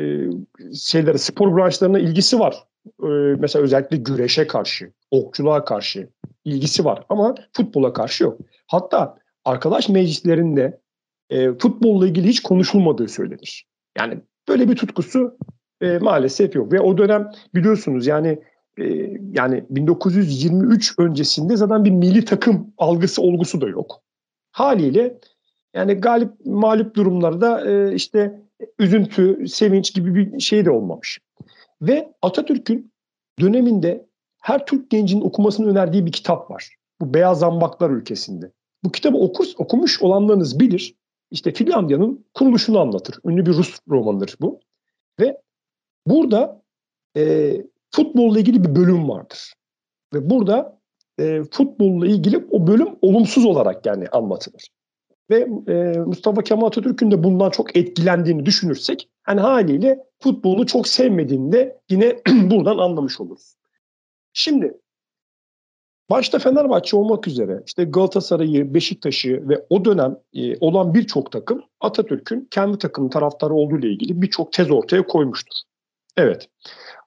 e, 0.00 0.30
şeylere, 0.74 1.18
spor 1.18 1.56
branşlarına 1.56 1.98
ilgisi 1.98 2.40
var. 2.40 2.64
E, 3.02 3.08
mesela 3.38 3.62
özellikle 3.62 3.96
güreşe 3.96 4.46
karşı, 4.46 4.92
okçuluğa 5.10 5.64
karşı 5.64 6.08
ilgisi 6.44 6.84
var 6.84 7.06
ama 7.08 7.34
futbola 7.52 7.92
karşı 7.92 8.24
yok. 8.24 8.40
Hatta 8.66 9.18
arkadaş 9.44 9.88
meclislerinde 9.88 10.80
e, 11.30 11.52
futbolla 11.58 12.06
ilgili 12.06 12.28
hiç 12.28 12.42
konuşulmadığı 12.42 13.08
söylenir. 13.08 13.66
Yani 13.98 14.20
böyle 14.48 14.68
bir 14.68 14.76
tutkusu 14.76 15.38
e, 15.80 15.98
maalesef 15.98 16.54
yok 16.54 16.72
ve 16.72 16.80
o 16.80 16.98
dönem 16.98 17.30
biliyorsunuz 17.54 18.06
yani 18.06 18.38
e, 18.78 18.84
yani 19.32 19.64
1923 19.70 20.98
öncesinde 20.98 21.56
zaten 21.56 21.84
bir 21.84 21.90
milli 21.90 22.24
takım 22.24 22.72
algısı 22.78 23.22
olgusu 23.22 23.60
da 23.60 23.68
yok. 23.68 24.02
Haliyle 24.50 25.18
yani 25.74 25.94
galip 25.94 26.30
mağlup 26.44 26.96
durumlarda 26.96 27.70
e, 27.70 27.94
işte 27.94 28.40
üzüntü, 28.78 29.48
sevinç 29.48 29.94
gibi 29.94 30.14
bir 30.14 30.40
şey 30.40 30.64
de 30.64 30.70
olmamış. 30.70 31.20
Ve 31.82 32.12
Atatürk'ün 32.22 32.92
döneminde 33.40 34.06
her 34.44 34.66
Türk 34.66 34.90
gencinin 34.90 35.20
okumasını 35.20 35.70
önerdiği 35.70 36.06
bir 36.06 36.12
kitap 36.12 36.50
var. 36.50 36.76
Bu 37.00 37.14
Beyaz 37.14 37.38
Zambaklar 37.38 37.90
ülkesinde. 37.90 38.52
Bu 38.84 38.92
kitabı 38.92 39.16
okur, 39.16 39.46
okumuş 39.58 40.02
olanlarınız 40.02 40.60
bilir. 40.60 40.94
İşte 41.30 41.52
Finlandiya'nın 41.52 42.24
kuruluşunu 42.34 42.80
anlatır. 42.80 43.18
Ünlü 43.24 43.46
bir 43.46 43.52
Rus 43.52 43.78
romanıdır 43.88 44.36
bu. 44.40 44.60
Ve 45.20 45.40
burada 46.06 46.62
e, 47.16 47.54
futbolla 47.90 48.38
ilgili 48.38 48.64
bir 48.64 48.74
bölüm 48.74 49.08
vardır. 49.08 49.54
Ve 50.14 50.30
burada 50.30 50.80
e, 51.18 51.42
futbolla 51.50 52.06
ilgili 52.06 52.46
o 52.50 52.66
bölüm 52.66 52.88
olumsuz 53.02 53.44
olarak 53.44 53.86
yani 53.86 54.08
anlatılır. 54.08 54.68
Ve 55.30 55.48
e, 55.68 55.98
Mustafa 55.98 56.42
Kemal 56.42 56.66
Atatürk'ün 56.66 57.10
de 57.10 57.24
bundan 57.24 57.50
çok 57.50 57.76
etkilendiğini 57.76 58.46
düşünürsek 58.46 59.08
hani 59.22 59.40
haliyle 59.40 60.04
futbolu 60.22 60.66
çok 60.66 60.88
sevmediğini 60.88 61.52
de 61.52 61.80
yine 61.90 62.16
buradan 62.50 62.78
anlamış 62.78 63.20
oluruz. 63.20 63.54
Şimdi 64.36 64.80
başta 66.10 66.38
Fenerbahçe 66.38 66.96
olmak 66.96 67.28
üzere 67.28 67.62
işte 67.66 67.84
Galatasaray'ı, 67.84 68.74
Beşiktaş'ı 68.74 69.48
ve 69.48 69.66
o 69.70 69.84
dönem 69.84 70.16
e, 70.32 70.56
olan 70.58 70.94
birçok 70.94 71.32
takım 71.32 71.62
Atatürk'ün 71.80 72.48
kendi 72.50 72.78
takımın 72.78 73.08
taraftarı 73.08 73.54
olduğu 73.54 73.78
ile 73.78 73.88
ilgili 73.88 74.22
birçok 74.22 74.52
tez 74.52 74.70
ortaya 74.70 75.06
koymuştur. 75.06 75.54
Evet. 76.16 76.48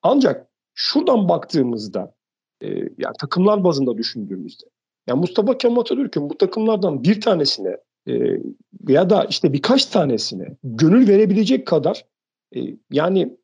Ancak 0.04 0.48
şuradan 0.74 1.30
baktığımızda 1.30 2.16
e, 2.62 2.68
yani 2.78 3.16
takımlar 3.20 3.64
bazında 3.64 3.98
düşündüğümüzde 3.98 4.66
yani 5.08 5.20
Mustafa 5.20 5.58
Kemal 5.58 5.82
Atatürk'ün 5.82 6.30
bu 6.30 6.38
takımlardan 6.38 7.04
bir 7.04 7.22
tanesine 7.22 7.78
e, 8.08 8.14
ya 8.88 9.10
da 9.10 9.26
işte 9.26 9.54
birkaç 9.54 9.86
tanesine 9.86 10.58
gönül 10.64 11.08
verebilecek 11.08 11.68
kadar 11.68 12.06
e, 12.56 12.60
yani 12.92 13.38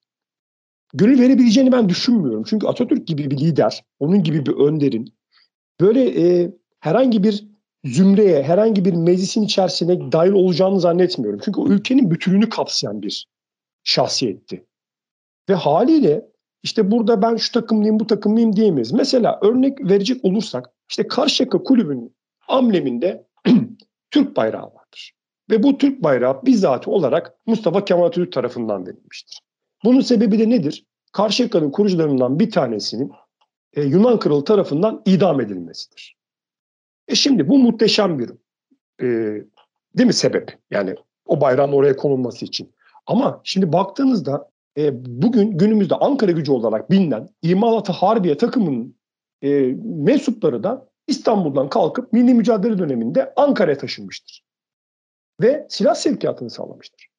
gönül 0.93 1.19
verebileceğini 1.19 1.71
ben 1.71 1.89
düşünmüyorum. 1.89 2.43
Çünkü 2.47 2.67
Atatürk 2.67 3.07
gibi 3.07 3.31
bir 3.31 3.38
lider, 3.38 3.83
onun 4.00 4.23
gibi 4.23 4.45
bir 4.45 4.51
önderin 4.51 5.13
böyle 5.81 6.21
e, 6.21 6.51
herhangi 6.79 7.23
bir 7.23 7.47
zümreye, 7.85 8.43
herhangi 8.43 8.85
bir 8.85 8.93
meclisin 8.93 9.43
içerisine 9.43 10.12
dahil 10.12 10.31
olacağını 10.31 10.79
zannetmiyorum. 10.79 11.39
Çünkü 11.45 11.62
o 11.62 11.67
ülkenin 11.67 12.12
bütününü 12.12 12.50
kapsayan 12.50 13.01
bir 13.01 13.27
şahsiyetti. 13.83 14.65
Ve 15.50 15.53
haliyle 15.53 16.25
işte 16.63 16.91
burada 16.91 17.21
ben 17.21 17.35
şu 17.35 17.51
takımlıyım, 17.51 18.00
bu 18.00 18.07
takımlıyım 18.07 18.55
diyemeyiz. 18.55 18.91
Mesela 18.91 19.39
örnek 19.41 19.89
verecek 19.89 20.25
olursak 20.25 20.69
işte 20.89 21.07
Karşıyaka 21.07 21.63
kulübünün 21.63 22.15
ambleminde 22.47 23.27
Türk 24.12 24.38
bayrağı 24.38 24.65
vardır. 24.65 25.13
Ve 25.50 25.63
bu 25.63 25.77
Türk 25.77 26.03
bayrağı 26.03 26.45
bizzat 26.45 26.88
olarak 26.88 27.33
Mustafa 27.45 27.85
Kemal 27.85 28.05
Atatürk 28.05 28.31
tarafından 28.31 28.88
verilmiştir. 28.88 29.39
Bunun 29.83 30.01
sebebi 30.01 30.39
de 30.39 30.49
nedir? 30.49 30.85
Karşıyaka'nın 31.11 31.71
kurucularından 31.71 32.39
bir 32.39 32.51
tanesinin 32.51 33.11
e, 33.73 33.81
Yunan 33.81 34.19
kralı 34.19 34.43
tarafından 34.43 35.01
idam 35.05 35.41
edilmesidir. 35.41 36.17
E 37.07 37.15
şimdi 37.15 37.49
bu 37.49 37.57
muhteşem 37.57 38.19
bir 38.19 38.29
e, 39.01 39.07
değil 39.97 40.07
mi 40.07 40.13
sebep? 40.13 40.57
Yani 40.71 40.95
o 41.25 41.41
bayrağın 41.41 41.71
oraya 41.71 41.95
konulması 41.95 42.45
için. 42.45 42.73
Ama 43.07 43.41
şimdi 43.43 43.73
baktığınızda 43.73 44.49
e, 44.77 45.05
bugün 45.21 45.57
günümüzde 45.57 45.95
Ankara 45.95 46.31
gücü 46.31 46.51
olarak 46.51 46.91
bilinen 46.91 47.29
İmalatı 47.41 47.91
Harbiye 47.91 48.37
takımının 48.37 48.95
e, 49.41 49.49
mensupları 49.83 50.63
da 50.63 50.89
İstanbul'dan 51.07 51.69
kalkıp 51.69 52.13
milli 52.13 52.33
mücadele 52.33 52.77
döneminde 52.77 53.33
Ankara'ya 53.35 53.77
taşınmıştır. 53.77 54.43
Ve 55.41 55.67
silah 55.69 55.95
sevkiyatını 55.95 56.49
sağlamıştır. 56.49 57.12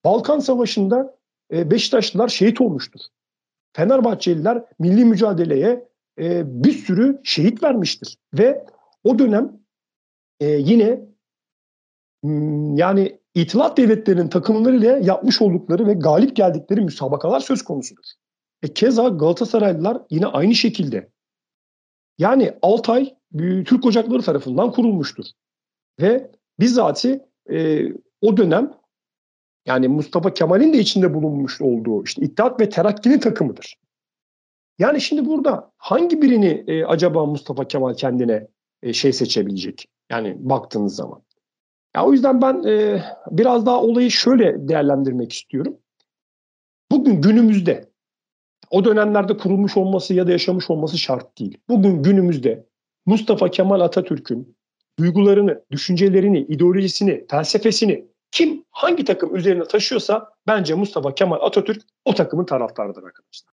E, 0.00 0.04
Balkan 0.04 0.38
Savaşı'nda 0.38 1.18
e, 1.52 1.70
Beşiktaşlılar 1.70 2.28
şehit 2.28 2.60
olmuştur. 2.60 3.00
Fenerbahçeliler 3.72 4.64
milli 4.78 5.04
mücadeleye 5.04 5.88
e, 6.20 6.42
bir 6.64 6.72
sürü 6.72 7.20
şehit 7.24 7.62
vermiştir. 7.62 8.18
Ve 8.34 8.66
o 9.04 9.18
dönem 9.18 9.60
e, 10.40 10.46
yine 10.46 11.00
yani 12.74 13.18
İtilaf 13.34 13.76
devletlerinin 13.76 14.28
takımlarıyla 14.28 14.98
yapmış 14.98 15.42
oldukları 15.42 15.86
ve 15.86 15.92
galip 15.92 16.36
geldikleri 16.36 16.80
müsabakalar 16.80 17.40
söz 17.40 17.62
konusudur. 17.62 18.04
E 18.62 18.74
keza 18.74 19.08
Galatasaraylılar 19.08 20.02
yine 20.10 20.26
aynı 20.26 20.54
şekilde. 20.54 21.10
Yani 22.18 22.54
Altay 22.62 23.14
Türk 23.38 23.86
Ocakları 23.86 24.22
tarafından 24.22 24.72
kurulmuştur. 24.72 25.24
Ve 26.00 26.30
bizzati 26.60 27.24
e, 27.50 27.86
o 28.20 28.36
dönem 28.36 28.74
yani 29.68 29.88
Mustafa 29.88 30.34
Kemal'in 30.34 30.72
de 30.72 30.78
içinde 30.78 31.14
bulunmuş 31.14 31.60
olduğu 31.60 32.04
işte 32.04 32.22
İttihat 32.22 32.60
ve 32.60 32.68
Terakki'nin 32.68 33.18
takımıdır. 33.18 33.76
Yani 34.78 35.00
şimdi 35.00 35.26
burada 35.26 35.72
hangi 35.78 36.22
birini 36.22 36.64
e, 36.66 36.84
acaba 36.84 37.26
Mustafa 37.26 37.68
Kemal 37.68 37.94
kendine 37.94 38.46
e, 38.82 38.92
şey 38.92 39.12
seçebilecek? 39.12 39.88
Yani 40.10 40.36
baktığınız 40.38 40.96
zaman. 40.96 41.22
Ya 41.96 42.04
o 42.06 42.12
yüzden 42.12 42.42
ben 42.42 42.62
e, 42.64 43.02
biraz 43.30 43.66
daha 43.66 43.82
olayı 43.82 44.10
şöyle 44.10 44.68
değerlendirmek 44.68 45.32
istiyorum. 45.32 45.76
Bugün 46.90 47.20
günümüzde 47.20 47.90
o 48.70 48.84
dönemlerde 48.84 49.36
kurulmuş 49.36 49.76
olması 49.76 50.14
ya 50.14 50.26
da 50.26 50.30
yaşamış 50.30 50.70
olması 50.70 50.98
şart 50.98 51.38
değil. 51.38 51.58
Bugün 51.68 52.02
günümüzde 52.02 52.66
Mustafa 53.06 53.50
Kemal 53.50 53.80
Atatürk'ün 53.80 54.56
duygularını, 54.98 55.64
düşüncelerini, 55.70 56.38
ideolojisini, 56.38 57.26
felsefesini 57.30 58.04
kim 58.30 58.64
hangi 58.70 59.04
takım 59.04 59.36
üzerine 59.36 59.64
taşıyorsa 59.64 60.32
bence 60.46 60.74
Mustafa 60.74 61.14
Kemal 61.14 61.40
Atatürk 61.40 61.82
o 62.04 62.14
takımın 62.14 62.44
taraftarıdır 62.44 63.02
arkadaşlar. 63.02 63.54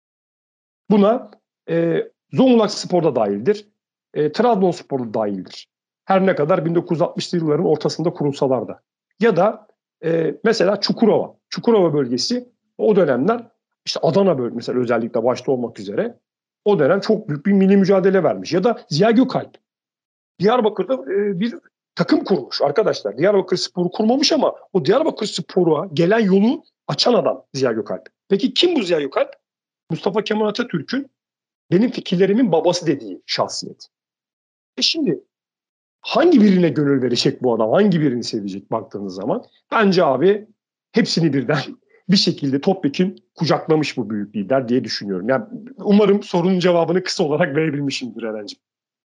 Buna 0.89 1.31
e, 1.69 2.07
Zonguldak 2.33 2.71
Spor'da 2.71 3.15
dahildir. 3.15 3.67
E, 4.13 4.31
Trabzonspor'da 4.31 5.13
dahildir. 5.13 5.69
Her 6.05 6.25
ne 6.25 6.35
kadar 6.35 6.59
1960'lı 6.59 7.37
yılların 7.37 7.65
ortasında 7.65 8.09
kurulsalar 8.09 8.67
da. 8.67 8.81
Ya 9.19 9.35
da 9.35 9.67
e, 10.03 10.35
mesela 10.43 10.81
Çukurova. 10.81 11.35
Çukurova 11.49 11.93
bölgesi 11.93 12.49
o 12.77 12.95
dönemler 12.95 13.47
işte 13.85 13.99
Adana 14.03 14.37
bölgesi 14.37 14.55
mesela 14.55 14.79
özellikle 14.79 15.23
başta 15.23 15.51
olmak 15.51 15.79
üzere 15.79 16.19
o 16.65 16.79
dönem 16.79 16.99
çok 16.99 17.29
büyük 17.29 17.45
bir 17.45 17.51
milli 17.51 17.77
mücadele 17.77 18.23
vermiş. 18.23 18.53
Ya 18.53 18.63
da 18.63 18.85
Ziya 18.89 19.11
Gökalp. 19.11 19.57
Diyarbakır'da 20.39 20.93
e, 20.93 21.39
bir 21.39 21.55
takım 21.95 22.23
kurmuş 22.23 22.61
arkadaşlar. 22.61 23.17
Diyarbakır 23.17 23.57
Sporu 23.57 23.91
kurmamış 23.91 24.31
ama 24.31 24.55
o 24.73 24.85
Diyarbakır 24.85 25.25
Sporu'a 25.25 25.89
gelen 25.93 26.19
yolu 26.19 26.63
açan 26.87 27.13
adam 27.13 27.45
Ziya 27.53 27.71
Gökalp. 27.71 28.09
Peki 28.29 28.53
kim 28.53 28.75
bu 28.75 28.83
Ziya 28.83 28.99
Gökalp? 28.99 29.29
Mustafa 29.89 30.23
Kemal 30.23 30.47
Atatürk'ün 30.47 31.11
benim 31.71 31.91
fikirlerimin 31.91 32.51
babası 32.51 32.87
dediği 32.87 33.21
şahsiyet. 33.25 33.87
E 34.77 34.81
şimdi 34.81 35.23
hangi 36.01 36.41
birine 36.41 36.69
gönül 36.69 37.01
verecek 37.01 37.43
bu 37.43 37.53
adam? 37.55 37.71
Hangi 37.71 38.01
birini 38.01 38.23
sevecek 38.23 38.71
baktığınız 38.71 39.15
zaman? 39.15 39.43
Bence 39.71 40.03
abi 40.05 40.47
hepsini 40.91 41.33
birden 41.33 41.61
bir 42.09 42.17
şekilde 42.17 42.61
topyekin 42.61 43.23
kucaklamış 43.35 43.97
bu 43.97 44.09
büyük 44.09 44.35
lider 44.35 44.69
diye 44.69 44.83
düşünüyorum. 44.83 45.29
Yani 45.29 45.45
umarım 45.77 46.23
sorunun 46.23 46.59
cevabını 46.59 47.03
kısa 47.03 47.23
olarak 47.23 47.55
verebilmişimdir 47.55 48.23
Eren'cim. 48.23 48.59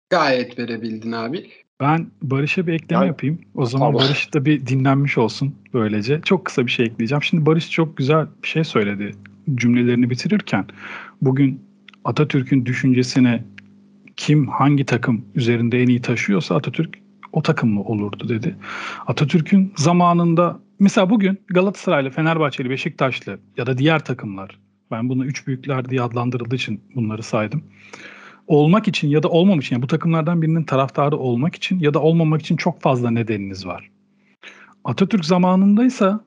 Gayet 0.09 0.59
verebildin 0.59 1.11
abi. 1.11 1.51
Ben 1.79 2.07
Barış'a 2.21 2.67
bir 2.67 2.73
ekleme 2.73 2.99
yani, 2.99 3.07
yapayım. 3.07 3.41
O 3.55 3.65
zaman 3.65 3.87
tamam. 3.87 4.01
Barış 4.01 4.33
da 4.33 4.45
bir 4.45 4.67
dinlenmiş 4.67 5.17
olsun 5.17 5.55
böylece. 5.73 6.21
Çok 6.21 6.45
kısa 6.45 6.65
bir 6.65 6.71
şey 6.71 6.85
ekleyeceğim. 6.85 7.23
Şimdi 7.23 7.45
Barış 7.45 7.71
çok 7.71 7.97
güzel 7.97 8.27
bir 8.43 8.47
şey 8.47 8.63
söyledi 8.63 9.11
cümlelerini 9.55 10.09
bitirirken. 10.09 10.65
Bugün 11.21 11.61
Atatürk'ün 12.03 12.65
düşüncesine 12.65 13.43
kim 14.15 14.47
hangi 14.47 14.85
takım 14.85 15.25
üzerinde 15.35 15.81
en 15.81 15.87
iyi 15.87 16.01
taşıyorsa 16.01 16.55
Atatürk 16.55 16.97
o 17.31 17.41
takımlı 17.41 17.81
olurdu 17.81 18.29
dedi. 18.29 18.55
Atatürk'ün 19.07 19.73
zamanında 19.75 20.59
mesela 20.79 21.09
bugün 21.09 21.39
Galatasaraylı, 21.47 22.09
Fenerbahçeli, 22.09 22.69
Beşiktaşlı 22.69 23.39
ya 23.57 23.65
da 23.65 23.77
diğer 23.77 24.05
takımlar 24.05 24.59
ben 24.91 25.09
bunu 25.09 25.25
üç 25.25 25.47
büyükler 25.47 25.89
diye 25.89 26.01
adlandırıldığı 26.01 26.55
için 26.55 26.81
bunları 26.95 27.23
saydım. 27.23 27.63
Olmak 28.47 28.87
için 28.87 29.07
ya 29.07 29.23
da 29.23 29.29
olmamak 29.29 29.63
için 29.63 29.75
yani 29.75 29.83
bu 29.83 29.87
takımlardan 29.87 30.41
birinin 30.41 30.63
taraftarı 30.63 31.17
olmak 31.17 31.55
için 31.55 31.79
ya 31.79 31.93
da 31.93 32.01
olmamak 32.01 32.41
için 32.41 32.55
çok 32.55 32.81
fazla 32.81 33.11
nedeniniz 33.11 33.65
var. 33.65 33.89
Atatürk 34.83 35.25
zamanındaysa 35.25 36.19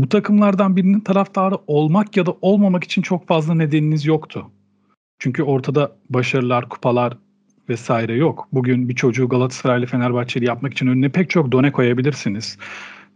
bu 0.00 0.08
takımlardan 0.08 0.76
birinin 0.76 1.00
taraftarı 1.00 1.54
olmak 1.66 2.16
ya 2.16 2.26
da 2.26 2.36
olmamak 2.42 2.84
için 2.84 3.02
çok 3.02 3.26
fazla 3.26 3.54
nedeniniz 3.54 4.06
yoktu. 4.06 4.50
Çünkü 5.18 5.42
ortada 5.42 5.96
başarılar, 6.10 6.68
kupalar 6.68 7.18
vesaire 7.68 8.14
yok. 8.14 8.48
Bugün 8.52 8.88
bir 8.88 8.94
çocuğu 8.94 9.28
Galatasaraylı 9.28 9.86
Fenerbahçeli 9.86 10.44
yapmak 10.44 10.72
için 10.72 10.86
önüne 10.86 11.08
pek 11.08 11.30
çok 11.30 11.52
done 11.52 11.72
koyabilirsiniz. 11.72 12.58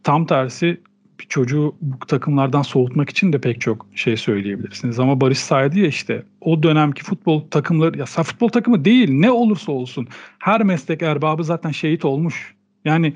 Tam 0.03 0.27
tersi 0.27 0.81
bir 1.21 1.27
çocuğu 1.27 1.75
bu 1.81 2.07
takımlardan 2.07 2.63
soğutmak 2.63 3.11
için 3.11 3.33
de 3.33 3.41
pek 3.41 3.61
çok 3.61 3.87
şey 3.95 4.17
söyleyebilirsiniz. 4.17 5.01
Ama 5.01 5.21
Barış 5.21 5.39
saydı 5.39 5.79
ya 5.79 5.87
işte 5.87 6.23
o 6.41 6.63
dönemki 6.63 7.05
futbol 7.05 7.41
takımları 7.41 7.99
ya 7.99 8.05
futbol 8.05 8.49
takımı 8.49 8.85
değil 8.85 9.11
ne 9.11 9.31
olursa 9.31 9.73
olsun 9.73 10.09
her 10.39 10.63
meslek 10.63 11.03
erbabı 11.03 11.45
zaten 11.45 11.71
şehit 11.71 12.05
olmuş. 12.05 12.55
Yani 12.85 13.15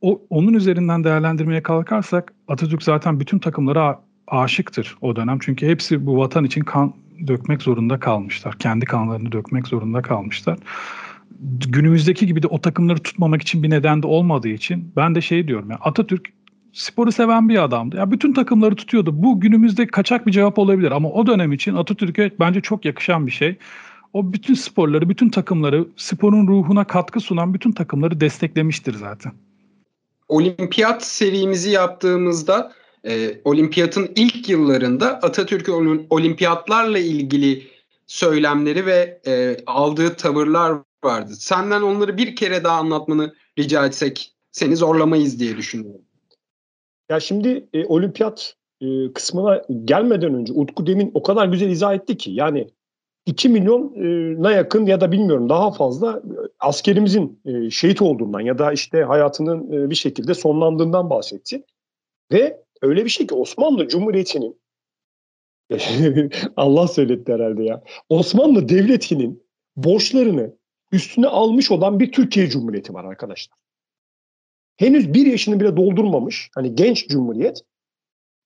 o 0.00 0.22
onun 0.30 0.54
üzerinden 0.54 1.04
değerlendirmeye 1.04 1.62
kalkarsak 1.62 2.32
Atatürk 2.48 2.82
zaten 2.82 3.20
bütün 3.20 3.38
takımlara 3.38 4.00
aşıktır 4.26 4.96
o 5.00 5.16
dönem. 5.16 5.38
Çünkü 5.40 5.68
hepsi 5.68 6.06
bu 6.06 6.18
vatan 6.18 6.44
için 6.44 6.60
kan 6.60 6.94
dökmek 7.26 7.62
zorunda 7.62 8.00
kalmışlar. 8.00 8.58
Kendi 8.58 8.84
kanlarını 8.84 9.32
dökmek 9.32 9.66
zorunda 9.66 10.02
kalmışlar. 10.02 10.58
Günümüzdeki 11.68 12.26
gibi 12.26 12.42
de 12.42 12.46
o 12.46 12.60
takımları 12.60 12.98
tutmamak 12.98 13.42
için 13.42 13.62
bir 13.62 13.70
neden 13.70 14.02
de 14.02 14.06
olmadığı 14.06 14.48
için 14.48 14.92
ben 14.96 15.14
de 15.14 15.20
şey 15.20 15.48
diyorum 15.48 15.70
ya 15.70 15.78
Atatürk 15.80 16.28
sporu 16.72 17.12
seven 17.12 17.48
bir 17.48 17.62
adamdı. 17.64 17.96
Ya 17.96 18.10
bütün 18.10 18.32
takımları 18.32 18.76
tutuyordu. 18.76 19.22
Bu 19.22 19.40
günümüzde 19.40 19.86
kaçak 19.86 20.26
bir 20.26 20.32
cevap 20.32 20.58
olabilir 20.58 20.90
ama 20.90 21.10
o 21.10 21.26
dönem 21.26 21.52
için 21.52 21.74
Atatürk'e 21.74 22.30
bence 22.40 22.60
çok 22.60 22.84
yakışan 22.84 23.26
bir 23.26 23.32
şey. 23.32 23.56
O 24.12 24.32
bütün 24.32 24.54
sporları, 24.54 25.08
bütün 25.08 25.30
takımları, 25.30 25.86
sporun 25.96 26.46
ruhuna 26.46 26.84
katkı 26.84 27.20
sunan 27.20 27.54
bütün 27.54 27.72
takımları 27.72 28.20
desteklemiştir 28.20 28.94
zaten. 28.94 29.32
Olimpiyat 30.28 31.04
serimizi 31.04 31.70
yaptığımızda 31.70 32.72
e, 33.06 33.40
olimpiyatın 33.44 34.10
ilk 34.16 34.48
yıllarında 34.48 35.08
Atatürk'ün 35.08 36.06
olimpiyatlarla 36.10 36.98
ilgili 36.98 37.62
söylemleri 38.06 38.86
ve 38.86 39.20
e, 39.26 39.56
aldığı 39.66 40.14
tavırlar 40.14 40.74
vardı. 41.04 41.36
Senden 41.36 41.82
onları 41.82 42.16
bir 42.16 42.36
kere 42.36 42.64
daha 42.64 42.78
anlatmanı 42.78 43.34
rica 43.58 43.86
etsek 43.86 44.32
seni 44.52 44.76
zorlamayız 44.76 45.40
diye 45.40 45.56
düşünüyorum. 45.56 46.00
Ya 47.10 47.20
şimdi 47.20 47.68
e, 47.72 47.86
olimpiyat 47.86 48.56
e, 48.80 49.12
kısmına 49.12 49.62
gelmeden 49.84 50.34
önce 50.34 50.52
Utku 50.52 50.86
demin 50.86 51.10
o 51.14 51.22
kadar 51.22 51.46
güzel 51.46 51.70
izah 51.70 51.94
etti 51.94 52.16
ki 52.16 52.30
yani 52.30 52.68
2 53.26 53.48
milyona 53.48 54.52
yakın 54.52 54.86
ya 54.86 55.00
da 55.00 55.12
bilmiyorum 55.12 55.48
daha 55.48 55.70
fazla 55.70 56.22
askerimizin 56.58 57.40
e, 57.44 57.70
şehit 57.70 58.02
olduğundan 58.02 58.40
ya 58.40 58.58
da 58.58 58.72
işte 58.72 59.02
hayatının 59.02 59.72
e, 59.72 59.90
bir 59.90 59.94
şekilde 59.94 60.34
sonlandığından 60.34 61.10
bahsetti. 61.10 61.64
Ve 62.32 62.62
öyle 62.82 63.04
bir 63.04 63.10
şey 63.10 63.26
ki 63.26 63.34
Osmanlı 63.34 63.88
Cumhuriyeti'nin 63.88 64.60
Allah 66.56 66.88
söyletti 66.88 67.32
herhalde 67.32 67.64
ya. 67.64 67.82
Osmanlı 68.08 68.68
Devleti'nin 68.68 69.42
borçlarını 69.76 70.56
üstüne 70.92 71.26
almış 71.26 71.70
olan 71.70 72.00
bir 72.00 72.12
Türkiye 72.12 72.48
Cumhuriyeti 72.48 72.94
var 72.94 73.04
arkadaşlar 73.04 73.58
henüz 74.80 75.14
bir 75.14 75.26
yaşını 75.26 75.60
bile 75.60 75.76
doldurmamış 75.76 76.50
hani 76.54 76.74
genç 76.74 77.08
cumhuriyet 77.08 77.62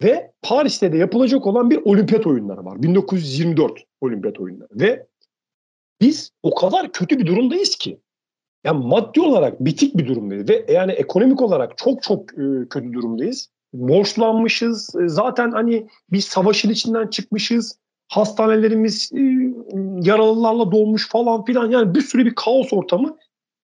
ve 0.02 0.32
Paris'te 0.42 0.92
de 0.92 0.96
yapılacak 0.96 1.46
olan 1.46 1.70
bir 1.70 1.80
olimpiyat 1.84 2.26
oyunları 2.26 2.64
var. 2.64 2.82
1924 2.82 3.84
olimpiyat 4.00 4.40
oyunları 4.40 4.68
ve 4.72 5.06
biz 6.00 6.30
o 6.42 6.54
kadar 6.54 6.92
kötü 6.92 7.18
bir 7.18 7.26
durumdayız 7.26 7.76
ki 7.76 8.00
yani 8.64 8.86
maddi 8.86 9.20
olarak 9.20 9.60
bitik 9.60 9.96
bir 9.96 10.06
durumdayız 10.06 10.48
ve 10.48 10.66
yani 10.68 10.92
ekonomik 10.92 11.42
olarak 11.42 11.78
çok 11.78 12.02
çok 12.02 12.32
e, 12.32 12.68
kötü 12.70 12.92
durumdayız. 12.92 13.50
Borçlanmışız. 13.72 14.94
E, 14.94 15.08
zaten 15.08 15.50
hani 15.50 15.86
biz 16.12 16.24
savaşın 16.24 16.70
içinden 16.70 17.06
çıkmışız. 17.06 17.78
Hastanelerimiz 18.08 19.10
e, 19.12 19.20
yaralılarla 20.10 20.72
dolmuş 20.72 21.08
falan 21.08 21.44
filan. 21.44 21.70
Yani 21.70 21.94
bir 21.94 22.00
sürü 22.00 22.24
bir 22.24 22.34
kaos 22.34 22.72
ortamı. 22.72 23.16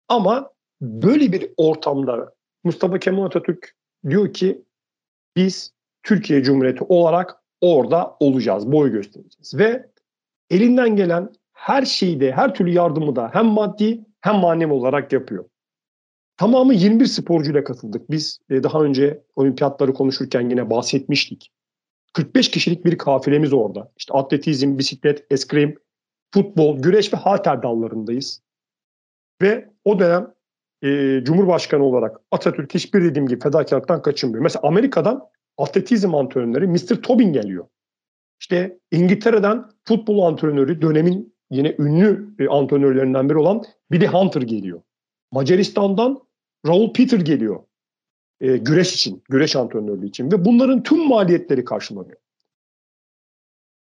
Ama 0.08 0.50
böyle 0.80 1.32
bir 1.32 1.50
ortamda 1.56 2.35
Mustafa 2.66 2.98
Kemal 2.98 3.24
Atatürk 3.24 3.74
diyor 4.08 4.32
ki 4.32 4.64
biz 5.36 5.72
Türkiye 6.02 6.42
Cumhuriyeti 6.42 6.84
olarak 6.84 7.36
orada 7.60 8.16
olacağız, 8.20 8.72
boy 8.72 8.92
göstereceğiz. 8.92 9.54
Ve 9.54 9.90
elinden 10.50 10.96
gelen 10.96 11.32
her 11.52 11.84
şeyi 11.84 12.20
de, 12.20 12.32
her 12.32 12.54
türlü 12.54 12.70
yardımı 12.70 13.16
da 13.16 13.30
hem 13.32 13.46
maddi 13.46 14.04
hem 14.20 14.34
manevi 14.36 14.72
olarak 14.72 15.12
yapıyor. 15.12 15.44
Tamamı 16.36 16.74
21 16.74 17.06
sporcuyla 17.06 17.64
katıldık. 17.64 18.10
Biz 18.10 18.38
e, 18.50 18.62
daha 18.62 18.82
önce 18.82 19.22
olimpiyatları 19.36 19.94
konuşurken 19.94 20.50
yine 20.50 20.70
bahsetmiştik. 20.70 21.52
45 22.12 22.50
kişilik 22.50 22.84
bir 22.84 22.98
kafilemiz 22.98 23.52
orada. 23.52 23.92
İşte 23.96 24.14
atletizm, 24.14 24.78
bisiklet, 24.78 25.26
eskrim, 25.30 25.78
futbol, 26.34 26.78
güreş 26.78 27.12
ve 27.12 27.16
halter 27.16 27.62
dallarındayız. 27.62 28.42
Ve 29.42 29.70
o 29.84 29.98
dönem 29.98 30.35
e, 30.82 31.20
Cumhurbaşkanı 31.24 31.84
olarak 31.84 32.20
Atatürk 32.30 32.74
hiçbir 32.74 33.04
dediğim 33.04 33.28
gibi 33.28 33.40
fedakarlıktan 33.40 34.02
kaçınmıyor. 34.02 34.42
Mesela 34.42 34.62
Amerika'dan 34.62 35.28
atletizm 35.58 36.14
antrenörleri 36.14 36.66
Mr. 36.66 37.02
Tobin 37.02 37.32
geliyor. 37.32 37.66
İşte 38.40 38.78
İngiltere'den 38.90 39.64
futbol 39.84 40.26
antrenörü 40.26 40.82
dönemin 40.82 41.34
yine 41.50 41.74
ünlü 41.78 42.28
e, 42.38 42.48
antrenörlerinden 42.48 43.28
biri 43.28 43.38
olan 43.38 43.64
Billy 43.90 44.06
Hunter 44.06 44.42
geliyor. 44.42 44.82
Macaristan'dan 45.32 46.22
Raul 46.66 46.92
Peter 46.92 47.20
geliyor. 47.20 47.62
E, 48.40 48.56
güreş 48.56 48.94
için, 48.94 49.22
güreş 49.30 49.56
antrenörlüğü 49.56 50.06
için 50.06 50.32
ve 50.32 50.44
bunların 50.44 50.82
tüm 50.82 51.08
maliyetleri 51.08 51.64
karşılanıyor. 51.64 52.16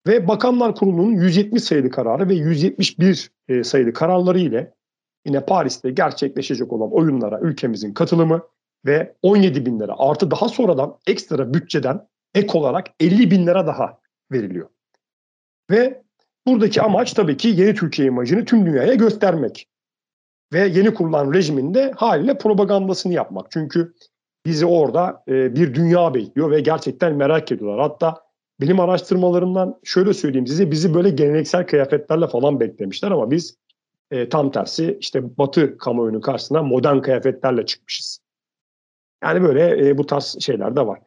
Ve 0.08 0.28
Bakanlar 0.28 0.76
Kurulu'nun 0.76 1.12
170 1.12 1.64
sayılı 1.64 1.90
kararı 1.90 2.30
ve 2.30 2.34
171 2.34 3.32
e, 3.48 3.64
sayılı 3.64 3.94
kararları 3.94 4.40
ile 4.40 4.74
yine 5.26 5.46
Paris'te 5.46 5.92
gerçekleşecek 5.92 6.74
olan 6.74 6.94
oyunlara 6.94 7.40
ülkemizin 7.40 7.94
katılımı 7.94 8.42
ve 8.86 9.16
17 9.22 9.66
bin 9.66 9.80
lira 9.80 9.96
artı 9.98 10.32
daha 10.32 10.50
sonradan 10.50 10.98
ekstra 11.08 11.54
bütçeden 11.54 12.08
ek 12.34 12.58
olarak 12.58 12.88
50 13.00 13.32
bin 13.32 13.48
lira 13.48 13.68
daha 13.68 14.00
veriliyor. 14.32 14.70
Ve 15.72 16.04
buradaki 16.48 16.82
amaç 16.82 17.14
tabii 17.14 17.38
ki 17.38 17.48
yeni 17.48 17.76
Türkiye 17.76 18.08
imajını 18.08 18.46
tüm 18.46 18.66
dünyaya 18.66 18.94
göstermek. 18.94 19.68
Ve 20.54 20.60
yeni 20.68 20.94
kurulan 20.94 21.34
rejimin 21.34 21.74
de 21.74 21.92
haliyle 21.96 22.38
propagandasını 22.38 23.14
yapmak. 23.14 23.52
Çünkü 23.52 23.94
bizi 24.46 24.66
orada 24.66 25.24
e, 25.28 25.56
bir 25.56 25.74
dünya 25.74 26.14
bekliyor 26.14 26.52
ve 26.52 26.60
gerçekten 26.60 27.16
merak 27.16 27.52
ediyorlar. 27.52 27.82
Hatta 27.82 28.26
benim 28.62 28.80
araştırmalarımdan 28.80 29.80
şöyle 29.84 30.14
söyleyeyim 30.14 30.48
size 30.48 30.72
bizi 30.72 30.94
böyle 30.94 31.10
geleneksel 31.10 31.68
kıyafetlerle 31.68 32.28
falan 32.28 32.60
beklemişler 32.60 33.12
ama 33.12 33.32
biz 33.32 33.58
e, 34.12 34.30
tam 34.30 34.52
tersi 34.52 34.98
işte 35.00 35.38
batı 35.38 35.78
kamuoyunun 35.78 36.22
karşısına 36.22 36.64
modern 36.64 37.00
kıyafetlerle 37.00 37.66
çıkmışız. 37.66 38.20
Yani 39.24 39.42
böyle 39.42 39.90
e, 39.90 39.98
bu 39.98 40.06
tarz 40.06 40.38
şeyler 40.40 40.76
de 40.76 40.88
var. 40.88 41.00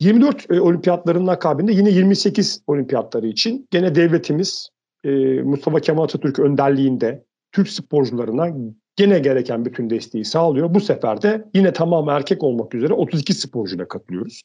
24 0.00 0.50
e, 0.50 0.60
olimpiyatlarının 0.60 1.26
akabinde 1.26 1.72
yine 1.72 1.90
28 1.90 2.62
olimpiyatları 2.66 3.26
için 3.26 3.68
gene 3.70 3.94
devletimiz 3.94 4.70
e, 5.04 5.10
Mustafa 5.42 5.80
Kemal 5.80 6.04
Atatürk 6.04 6.38
önderliğinde 6.38 7.24
Türk 7.52 7.68
sporcularına 7.68 8.48
gene 8.96 9.18
gereken 9.18 9.64
bütün 9.64 9.90
desteği 9.90 10.24
sağlıyor. 10.24 10.74
Bu 10.74 10.80
sefer 10.80 11.22
de 11.22 11.48
yine 11.54 11.72
tamam 11.72 12.08
erkek 12.08 12.42
olmak 12.42 12.74
üzere 12.74 12.92
32 12.92 13.34
sporcuyla 13.34 13.88
katılıyoruz. 13.88 14.42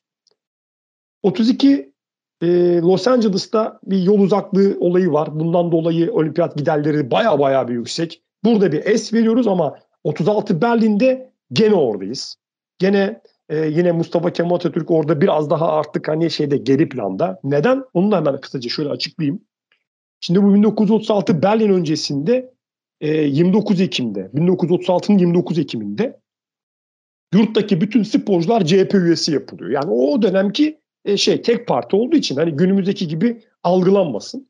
32 1.23 1.93
e, 2.41 2.47
Los 2.81 3.07
Angeles'ta 3.07 3.79
bir 3.83 3.97
yol 3.97 4.19
uzaklığı 4.19 4.77
olayı 4.79 5.11
var. 5.11 5.39
Bundan 5.39 5.71
dolayı 5.71 6.13
olimpiyat 6.13 6.57
giderleri 6.57 7.11
baya 7.11 7.39
baya 7.39 7.67
bir 7.67 7.73
yüksek. 7.73 8.21
Burada 8.43 8.71
bir 8.71 8.85
es 8.85 9.13
veriyoruz 9.13 9.47
ama 9.47 9.75
36 10.03 10.61
Berlin'de 10.61 11.33
gene 11.53 11.75
oradayız. 11.75 12.35
Gene 12.79 13.21
e, 13.49 13.65
yine 13.65 13.91
Mustafa 13.91 14.33
Kemal 14.33 14.55
Atatürk 14.55 14.91
orada 14.91 15.21
biraz 15.21 15.49
daha 15.49 15.71
artık 15.71 16.07
hani 16.07 16.31
şeyde 16.31 16.57
geri 16.57 16.89
planda. 16.89 17.39
Neden? 17.43 17.83
Onu 17.93 18.11
da 18.11 18.17
hemen 18.17 18.41
kısaca 18.41 18.69
şöyle 18.69 18.89
açıklayayım. 18.89 19.41
Şimdi 20.19 20.43
bu 20.43 20.53
1936 20.53 21.41
Berlin 21.41 21.69
öncesinde 21.69 22.53
e, 23.01 23.09
29 23.11 23.81
Ekim'de, 23.81 24.29
1936'nın 24.35 25.17
29 25.17 25.59
Ekim'inde 25.59 26.19
yurttaki 27.33 27.81
bütün 27.81 28.03
sporcular 28.03 28.65
CHP 28.65 28.93
üyesi 28.93 29.33
yapılıyor. 29.33 29.71
Yani 29.71 29.91
o 29.91 30.21
dönemki 30.21 30.79
e, 31.05 31.17
şey 31.17 31.41
tek 31.41 31.67
parti 31.67 31.95
olduğu 31.95 32.15
için 32.15 32.35
hani 32.35 32.51
günümüzdeki 32.51 33.07
gibi 33.07 33.43
algılanmasın. 33.63 34.47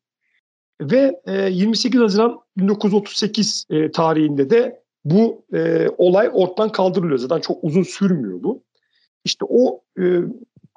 Ve 0.81 1.21
e, 1.25 1.49
28 1.49 2.01
Haziran 2.01 2.39
1938 2.57 3.65
e, 3.69 3.91
tarihinde 3.91 4.49
de 4.49 4.83
bu 5.05 5.45
e, 5.53 5.87
olay 5.97 6.29
ortadan 6.33 6.71
kaldırılıyor. 6.71 7.17
Zaten 7.17 7.39
çok 7.39 7.63
uzun 7.63 7.83
sürmüyor 7.83 8.43
bu. 8.43 8.63
İşte 9.25 9.45
o 9.49 9.81
e, 9.99 10.03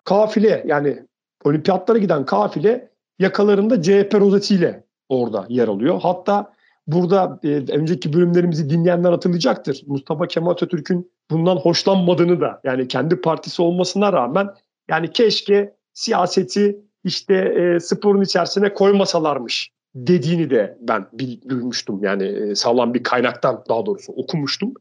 kafile 0.05 0.64
yani 0.67 1.03
olimpiyatlara 1.45 1.99
giden 1.99 2.25
kafile 2.25 2.91
yakalarında 3.19 3.83
CHP 3.83 4.14
rozetiyle 4.14 4.85
orada 5.09 5.47
yer 5.49 5.69
alıyor. 5.69 6.01
Hatta 6.03 6.53
burada 6.87 7.38
e, 7.45 7.49
önceki 7.49 8.12
bölümlerimizi 8.12 8.71
dinleyenler 8.71 9.11
hatırlayacaktır. 9.11 9.83
Mustafa 9.87 10.27
Kemal 10.27 10.51
Atatürk'ün 10.51 11.12
bundan 11.31 11.57
hoşlanmadığını 11.57 12.41
da 12.41 12.61
yani 12.64 12.88
kendi 12.88 13.21
partisi 13.21 13.62
olmasına 13.62 14.12
rağmen 14.12 14.49
yani 14.90 15.12
keşke 15.12 15.74
siyaseti 15.92 16.79
işte 17.05 17.35
e, 17.35 17.81
sporun 17.81 18.22
içerisine 18.22 18.74
koymasalarmış 18.74 19.70
dediğini 19.94 20.51
de 20.51 20.79
ben 20.81 21.07
duymuştum. 21.48 22.05
Yani 22.05 22.24
e, 22.24 22.55
sağlam 22.55 22.94
bir 22.94 23.03
kaynaktan 23.03 23.64
daha 23.68 23.87
doğrusu 23.87 24.12
okumuştum. 24.12 24.74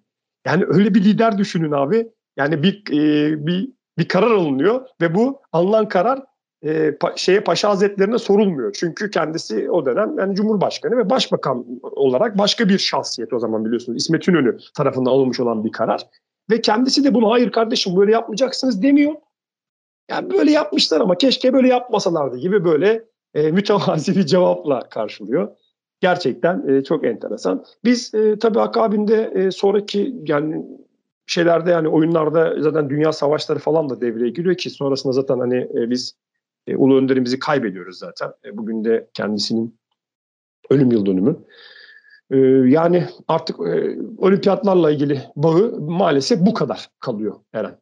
Yani 0.45 0.63
öyle 0.67 0.93
bir 0.95 1.03
lider 1.03 1.37
düşünün 1.37 1.71
abi. 1.71 2.07
Yani 2.37 2.63
bir 2.63 2.83
e, 2.91 3.47
bir 3.47 3.69
bir 3.97 4.07
karar 4.07 4.31
alınıyor 4.31 4.87
ve 5.01 5.15
bu 5.15 5.41
alınan 5.51 5.87
karar 5.87 6.19
e, 6.63 6.97
pa, 6.97 7.13
şeye 7.15 7.39
Paşa 7.39 7.69
Hazretlerine 7.69 8.17
sorulmuyor. 8.17 8.73
Çünkü 8.79 9.11
kendisi 9.11 9.71
o 9.71 9.85
dönem 9.85 10.19
yani 10.19 10.35
Cumhurbaşkanı 10.35 10.97
ve 10.97 11.09
Başbakan 11.09 11.65
olarak 11.81 12.37
başka 12.37 12.69
bir 12.69 12.77
şahsiyet 12.77 13.33
o 13.33 13.39
zaman 13.39 13.65
biliyorsunuz. 13.65 14.03
İsmet 14.03 14.27
İnönü 14.27 14.57
tarafından 14.75 15.11
alınmış 15.11 15.39
olan 15.39 15.63
bir 15.63 15.71
karar. 15.71 16.07
Ve 16.51 16.61
kendisi 16.61 17.03
de 17.03 17.13
bunu 17.13 17.31
hayır 17.31 17.51
kardeşim 17.51 17.97
böyle 17.97 18.11
yapmayacaksınız 18.11 18.83
demiyor. 18.83 19.13
Yani 20.09 20.29
böyle 20.29 20.51
yapmışlar 20.51 21.01
ama 21.01 21.17
keşke 21.17 21.53
böyle 21.53 21.67
yapmasalardı 21.67 22.37
gibi 22.37 22.65
böyle 22.65 23.05
e, 23.33 23.51
mütevazi 23.51 24.15
bir 24.15 24.25
cevapla 24.25 24.89
karşılıyor. 24.89 25.47
Gerçekten 25.99 26.67
e, 26.67 26.83
çok 26.83 27.05
enteresan. 27.05 27.65
Biz 27.83 28.13
e, 28.13 28.39
tabii 28.39 28.59
akabinde 28.59 29.31
e, 29.35 29.51
sonraki 29.51 30.15
yani 30.27 30.65
şeylerde 31.25 31.71
yani 31.71 31.87
oyunlarda 31.87 32.61
zaten 32.61 32.89
dünya 32.89 33.11
savaşları 33.11 33.59
falan 33.59 33.89
da 33.89 34.01
devreye 34.01 34.29
giriyor 34.29 34.55
ki 34.55 34.69
sonrasında 34.69 35.13
zaten 35.13 35.39
hani 35.39 35.57
e, 35.57 35.89
biz 35.89 36.15
e, 36.67 36.75
ulu 36.75 36.97
önderimizi 36.97 37.39
kaybediyoruz 37.39 37.97
zaten. 37.97 38.33
E, 38.45 38.57
bugün 38.57 38.83
de 38.83 39.07
kendisinin 39.13 39.79
ölüm 40.69 40.91
yıl 40.91 41.05
dönümü. 41.05 41.35
E, 42.31 42.37
yani 42.69 43.07
artık 43.27 43.59
e, 43.59 43.97
olimpiyatlarla 44.17 44.91
ilgili 44.91 45.21
bağı 45.35 45.79
maalesef 45.79 46.39
bu 46.39 46.53
kadar 46.53 46.89
kalıyor 46.99 47.35
Eren. 47.53 47.79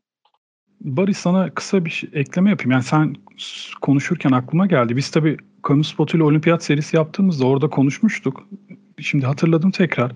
Barış 0.85 1.17
sana 1.17 1.49
kısa 1.49 1.85
bir 1.85 1.89
şey, 1.89 2.09
ekleme 2.13 2.49
yapayım. 2.49 2.71
Yani 2.71 2.83
sen 2.83 3.15
konuşurken 3.81 4.31
aklıma 4.31 4.65
geldi. 4.65 4.95
Biz 4.95 5.11
tabii 5.11 5.37
kamu 5.61 5.83
spotuyla 5.83 6.25
olimpiyat 6.25 6.63
serisi 6.63 6.95
yaptığımızda 6.95 7.45
orada 7.45 7.69
konuşmuştuk. 7.69 8.47
Şimdi 8.99 9.25
hatırladım 9.25 9.71
tekrar. 9.71 10.11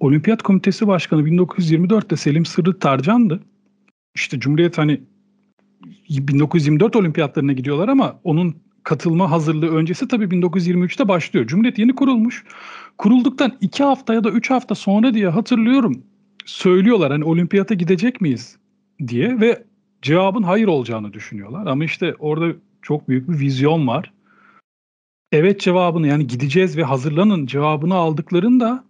Olimpiyat 0.00 0.42
Komitesi 0.42 0.86
Başkanı 0.86 1.22
1924'te 1.22 2.16
Selim 2.16 2.46
Sırrı 2.46 2.78
Tarcan'dı. 2.78 3.40
İşte 4.14 4.40
Cumhuriyet 4.40 4.78
hani 4.78 5.00
1924 6.10 6.96
olimpiyatlarına 6.96 7.52
gidiyorlar 7.52 7.88
ama 7.88 8.20
onun 8.24 8.56
katılma 8.82 9.30
hazırlığı 9.30 9.68
öncesi 9.68 10.08
tabii 10.08 10.24
1923'te 10.24 11.08
başlıyor. 11.08 11.46
Cumhuriyet 11.46 11.78
yeni 11.78 11.94
kurulmuş. 11.94 12.44
Kurulduktan 12.98 13.52
iki 13.60 13.84
hafta 13.84 14.14
ya 14.14 14.24
da 14.24 14.30
üç 14.30 14.50
hafta 14.50 14.74
sonra 14.74 15.14
diye 15.14 15.28
hatırlıyorum. 15.28 16.02
Söylüyorlar 16.46 17.12
hani 17.12 17.24
olimpiyata 17.24 17.74
gidecek 17.74 18.20
miyiz 18.20 18.56
diye 19.08 19.40
ve 19.40 19.67
cevabın 20.02 20.42
hayır 20.42 20.66
olacağını 20.66 21.12
düşünüyorlar. 21.12 21.66
Ama 21.66 21.84
işte 21.84 22.14
orada 22.18 22.56
çok 22.82 23.08
büyük 23.08 23.28
bir 23.28 23.38
vizyon 23.38 23.86
var. 23.86 24.12
Evet 25.32 25.60
cevabını 25.60 26.06
yani 26.06 26.26
gideceğiz 26.26 26.76
ve 26.76 26.82
hazırlanın 26.84 27.46
cevabını 27.46 27.94
aldıklarında 27.94 28.84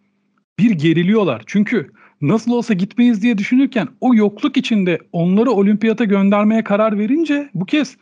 bir 0.58 0.70
geriliyorlar. 0.70 1.42
Çünkü 1.46 1.90
nasıl 2.20 2.52
olsa 2.52 2.74
gitmeyiz 2.74 3.22
diye 3.22 3.38
düşünürken 3.38 3.88
o 4.00 4.14
yokluk 4.14 4.56
içinde 4.56 4.98
onları 5.12 5.50
olimpiyata 5.50 6.04
göndermeye 6.04 6.64
karar 6.64 6.98
verince 6.98 7.50
bu 7.54 7.66
kez 7.66 7.96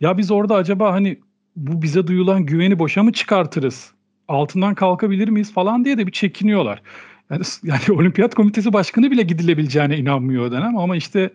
ya 0.00 0.18
biz 0.18 0.30
orada 0.30 0.54
acaba 0.54 0.92
hani 0.92 1.18
bu 1.56 1.82
bize 1.82 2.06
duyulan 2.06 2.46
güveni 2.46 2.78
boşa 2.78 3.02
mı 3.02 3.12
çıkartırız? 3.12 3.92
Altından 4.28 4.74
kalkabilir 4.74 5.28
miyiz 5.28 5.52
falan 5.52 5.84
diye 5.84 5.98
de 5.98 6.06
bir 6.06 6.12
çekiniyorlar. 6.12 6.82
Yani, 7.30 7.80
olimpiyat 7.90 8.34
komitesi 8.34 8.72
başkanı 8.72 9.10
bile 9.10 9.22
gidilebileceğine 9.22 9.98
inanmıyor 9.98 10.50
dönem 10.50 10.78
ama 10.78 10.96
işte 10.96 11.30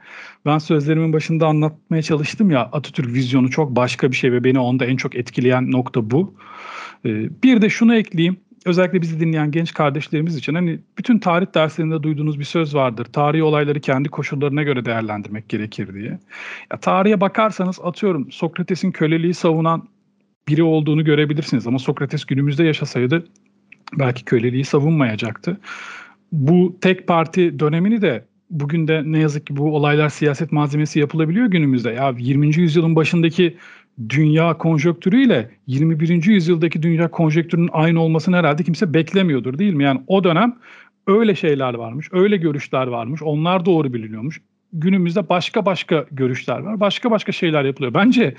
ben 0.46 0.58
sözlerimin 0.58 1.14
başında 1.14 1.48
anlatmaya 1.48 2.02
çalıştım 2.02 2.52
ya 2.52 2.62
Atatürk 2.62 3.14
vizyonu 3.14 3.50
çok 3.50 3.76
başka 3.76 4.12
bir 4.12 4.16
şey 4.16 4.32
ve 4.32 4.44
beni 4.44 4.60
onda 4.60 4.86
en 4.86 4.98
çok 4.98 5.16
etkileyen 5.16 5.72
nokta 5.72 6.12
bu. 6.12 6.36
Ee, 7.06 7.10
bir 7.44 7.62
de 7.62 7.70
şunu 7.70 7.96
ekleyeyim 7.96 8.38
özellikle 8.66 9.02
bizi 9.02 9.20
dinleyen 9.20 9.52
genç 9.52 9.74
kardeşlerimiz 9.74 10.36
için 10.36 10.56
hani 10.56 10.80
bütün 10.98 11.20
tarih 11.20 11.48
derslerinde 11.56 12.04
duyduğunuz 12.04 12.40
bir 12.40 12.46
söz 12.46 12.76
vardır. 12.76 13.06
Tarihi 13.06 13.44
olayları 13.44 13.80
kendi 13.80 14.10
koşullarına 14.10 14.64
göre 14.64 14.86
değerlendirmek 14.86 15.50
gerekir 15.50 15.94
diye. 15.94 16.20
Ya 16.72 16.80
tarihe 16.82 17.22
bakarsanız 17.22 17.80
atıyorum 17.84 18.32
Sokrates'in 18.32 18.92
köleliği 18.92 19.34
savunan 19.34 19.88
biri 20.48 20.64
olduğunu 20.64 21.04
görebilirsiniz 21.06 21.68
ama 21.68 21.80
Sokrates 21.80 22.26
günümüzde 22.26 22.64
yaşasaydı 22.64 23.26
belki 24.00 24.26
köleliği 24.26 24.66
savunmayacaktı. 24.66 25.58
Bu 26.32 26.78
tek 26.82 27.08
parti 27.08 27.60
dönemini 27.60 28.02
de 28.02 28.26
bugün 28.50 28.88
de 28.88 29.02
ne 29.06 29.20
yazık 29.20 29.48
ki 29.48 29.58
bu 29.58 29.76
olaylar 29.76 30.10
siyaset 30.10 30.52
malzemesi 30.52 31.00
yapılabiliyor 31.00 31.46
günümüzde. 31.46 31.92
Ya 31.92 32.14
20. 32.18 32.58
yüzyılın 32.58 32.96
başındaki 32.96 33.58
dünya 34.10 34.58
konjonktürüyle 34.58 35.52
21. 35.68 36.24
yüzyıldaki 36.26 36.84
dünya 36.84 37.12
konjonktürünün 37.12 37.70
aynı 37.72 38.02
olmasını 38.02 38.36
herhalde 38.36 38.64
kimse 38.64 38.94
beklemiyordur 38.94 39.58
değil 39.58 39.74
mi? 39.74 39.84
Yani 39.84 40.02
o 40.08 40.24
dönem 40.24 40.58
öyle 41.08 41.36
şeyler 41.36 41.74
varmış, 41.74 42.10
öyle 42.12 42.38
görüşler 42.38 42.88
varmış. 42.88 43.22
Onlar 43.24 43.66
doğru 43.66 43.94
biliniyormuş. 43.94 44.42
Günümüzde 44.74 45.30
başka 45.30 45.66
başka 45.66 46.06
görüşler 46.12 46.60
var. 46.60 46.80
Başka 46.80 47.12
başka 47.12 47.32
şeyler 47.32 47.66
yapılıyor. 47.66 47.94
Bence 47.94 48.36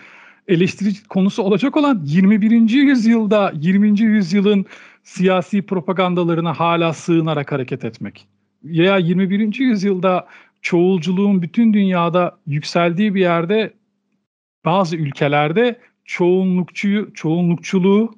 eleştiri 0.49 0.89
konusu 1.09 1.43
olacak 1.43 1.77
olan 1.77 2.03
21. 2.05 2.71
yüzyılda 2.71 3.53
20. 3.61 4.01
yüzyılın 4.01 4.67
siyasi 5.03 5.63
propagandalarına 5.63 6.55
hala 6.55 6.93
sığınarak 6.93 7.53
hareket 7.53 7.85
etmek. 7.85 8.27
Ya 8.65 8.99
21. 8.99 9.61
yüzyılda 9.61 10.27
çoğulculuğun 10.63 11.43
bütün 11.43 11.73
dünyada 11.73 12.39
yükseldiği 12.47 13.15
bir 13.15 13.21
yerde 13.21 13.75
bazı 14.65 14.97
ülkelerde 14.97 15.79
çoğunlukçuyu, 16.05 17.15
çoğunlukçuluğu 17.15 18.15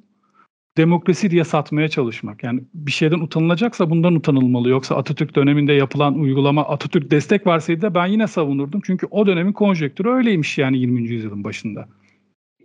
demokrasi 0.76 1.30
diye 1.30 1.44
satmaya 1.44 1.88
çalışmak. 1.88 2.42
Yani 2.42 2.60
bir 2.74 2.92
şeyden 2.92 3.20
utanılacaksa 3.20 3.90
bundan 3.90 4.14
utanılmalı. 4.14 4.68
Yoksa 4.68 4.96
Atatürk 4.96 5.37
döneminde 5.37 5.72
yapılan 5.72 6.18
uygulama 6.18 6.68
Atatürk 6.68 7.10
destek 7.10 7.46
varsaydı 7.46 7.82
da 7.82 7.94
ben 7.94 8.06
yine 8.06 8.26
savunurdum. 8.26 8.80
Çünkü 8.84 9.06
o 9.10 9.26
dönemin 9.26 9.52
konjektürü 9.52 10.08
öyleymiş 10.08 10.58
yani 10.58 10.78
20. 10.78 11.08
yüzyılın 11.08 11.44
başında. 11.44 11.88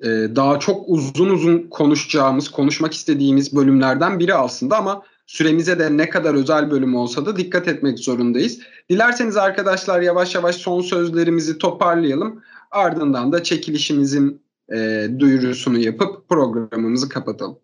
Ee, 0.04 0.08
daha 0.36 0.60
çok 0.60 0.84
uzun 0.88 1.30
uzun 1.30 1.68
konuşacağımız, 1.70 2.50
konuşmak 2.50 2.94
istediğimiz 2.94 3.56
bölümlerden 3.56 4.20
biri 4.20 4.34
aslında 4.34 4.78
ama 4.78 5.04
süremize 5.28 5.80
de 5.80 5.98
ne 5.98 6.10
kadar 6.10 6.34
özel 6.34 6.72
bölüm 6.72 6.96
olsa 6.96 7.26
da 7.26 7.38
dikkat 7.38 7.68
etmek 7.68 8.00
zorundayız. 8.00 8.60
Dilerseniz 8.90 9.38
arkadaşlar 9.38 10.02
yavaş 10.02 10.36
yavaş 10.36 10.56
son 10.56 10.82
sözlerimizi 10.82 11.58
toparlayalım. 11.58 12.42
Ardından 12.72 13.32
da 13.32 13.44
çekilişimizin 13.44 14.42
e, 14.74 15.08
duyurusunu 15.20 15.78
yapıp 15.80 16.30
programımızı 16.30 17.10
kapatalım. 17.10 17.60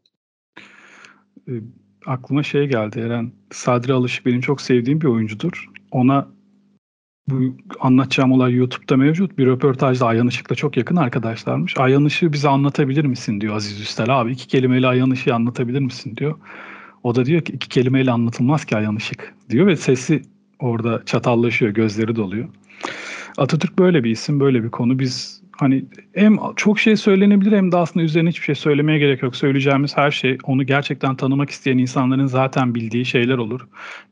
E, 1.47 1.53
aklıma 2.05 2.43
şey 2.43 2.67
geldi 2.67 2.99
Eren. 2.99 3.31
Sadri 3.51 3.93
Alışık 3.93 4.25
benim 4.25 4.41
çok 4.41 4.61
sevdiğim 4.61 5.01
bir 5.01 5.07
oyuncudur. 5.07 5.69
Ona 5.91 6.34
bu 7.27 7.55
anlatacağım 7.79 8.31
olay 8.31 8.53
YouTube'da 8.53 8.97
mevcut. 8.97 9.37
Bir 9.37 9.45
röportajda 9.45 10.05
Ayhan 10.05 10.27
Işık'la 10.27 10.55
çok 10.55 10.77
yakın 10.77 10.95
arkadaşlarmış. 10.95 11.77
Ayhan 11.77 12.05
Işık'ı 12.05 12.33
bize 12.33 12.49
anlatabilir 12.49 13.05
misin 13.05 13.41
diyor 13.41 13.55
Aziz 13.55 13.81
Üstel 13.81 14.21
abi. 14.21 14.31
iki 14.31 14.47
kelimeyle 14.47 14.87
Ayhan 14.87 15.11
Işık'ı 15.11 15.35
anlatabilir 15.35 15.79
misin 15.79 16.17
diyor. 16.17 16.35
O 17.03 17.15
da 17.15 17.25
diyor 17.25 17.41
ki 17.41 17.53
iki 17.53 17.69
kelimeyle 17.69 18.11
anlatılmaz 18.11 18.65
ki 18.65 18.77
Ayhan 18.77 18.95
Işık 18.95 19.33
diyor 19.49 19.67
ve 19.67 19.75
sesi 19.75 20.21
orada 20.59 21.01
çatallaşıyor, 21.05 21.71
gözleri 21.71 22.15
doluyor. 22.15 22.47
Atatürk 23.37 23.79
böyle 23.79 24.03
bir 24.03 24.09
isim, 24.09 24.39
böyle 24.39 24.63
bir 24.63 24.69
konu. 24.69 24.99
Biz 24.99 25.41
hani 25.57 25.85
hem 26.13 26.37
çok 26.55 26.79
şey 26.79 26.95
söylenebilir 26.95 27.57
hem 27.57 27.71
de 27.71 27.77
aslında 27.77 28.05
üzerine 28.05 28.29
hiçbir 28.29 28.45
şey 28.45 28.55
söylemeye 28.55 28.99
gerek 28.99 29.23
yok. 29.23 29.35
Söyleyeceğimiz 29.35 29.97
her 29.97 30.11
şey 30.11 30.37
onu 30.43 30.63
gerçekten 30.63 31.15
tanımak 31.15 31.49
isteyen 31.49 31.77
insanların 31.77 32.25
zaten 32.25 32.75
bildiği 32.75 33.05
şeyler 33.05 33.37
olur. 33.37 33.67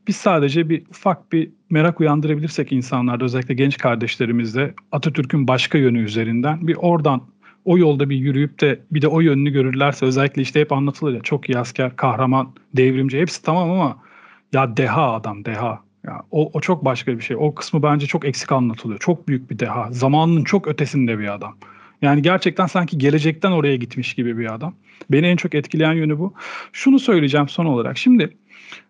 Biz 0.08 0.16
sadece 0.16 0.68
bir 0.68 0.82
ufak 0.90 1.32
bir 1.32 1.50
merak 1.70 2.00
uyandırabilirsek 2.00 2.72
insanlarda 2.72 3.24
özellikle 3.24 3.54
genç 3.54 3.78
kardeşlerimizde 3.78 4.74
Atatürk'ün 4.92 5.48
başka 5.48 5.78
yönü 5.78 6.04
üzerinden 6.04 6.66
bir 6.66 6.76
oradan 6.76 7.22
o 7.64 7.78
yolda 7.78 8.10
bir 8.10 8.16
yürüyüp 8.16 8.60
de 8.60 8.80
bir 8.90 9.02
de 9.02 9.08
o 9.08 9.20
yönünü 9.20 9.50
görürlerse 9.50 10.06
özellikle 10.06 10.42
işte 10.42 10.60
hep 10.60 10.72
anlatılır 10.72 11.14
ya 11.14 11.20
çok 11.20 11.48
iyi 11.48 11.58
asker, 11.58 11.96
kahraman, 11.96 12.52
devrimci 12.74 13.20
hepsi 13.20 13.42
tamam 13.42 13.70
ama 13.70 13.98
ya 14.52 14.76
deha 14.76 15.12
adam 15.12 15.44
deha. 15.44 15.83
Ya 16.04 16.22
o, 16.30 16.50
o 16.52 16.60
çok 16.60 16.84
başka 16.84 17.18
bir 17.18 17.22
şey. 17.22 17.36
O 17.40 17.54
kısmı 17.54 17.82
bence 17.82 18.06
çok 18.06 18.24
eksik 18.24 18.52
anlatılıyor. 18.52 19.00
Çok 19.00 19.28
büyük 19.28 19.50
bir 19.50 19.58
deha. 19.58 19.92
Zamanının 19.92 20.44
çok 20.44 20.68
ötesinde 20.68 21.18
bir 21.18 21.34
adam. 21.34 21.56
Yani 22.02 22.22
gerçekten 22.22 22.66
sanki 22.66 22.98
gelecekten 22.98 23.50
oraya 23.50 23.76
gitmiş 23.76 24.14
gibi 24.14 24.38
bir 24.38 24.54
adam. 24.54 24.74
Beni 25.10 25.26
en 25.26 25.36
çok 25.36 25.54
etkileyen 25.54 25.92
yönü 25.92 26.18
bu. 26.18 26.34
Şunu 26.72 26.98
söyleyeceğim 26.98 27.48
son 27.48 27.66
olarak. 27.66 27.98
Şimdi 27.98 28.36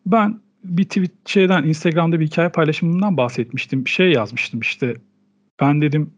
ben 0.07 0.41
bir 0.65 0.85
tweet 0.85 1.11
şeyden 1.27 1.63
Instagram'da 1.63 2.21
bir 2.21 2.27
hikaye 2.27 2.49
paylaşımından 2.49 3.17
bahsetmiştim. 3.17 3.85
Bir 3.85 3.91
şey 3.91 4.13
yazmıştım 4.13 4.61
işte. 4.61 4.97
Ben 5.61 5.83
dedim 5.83 6.11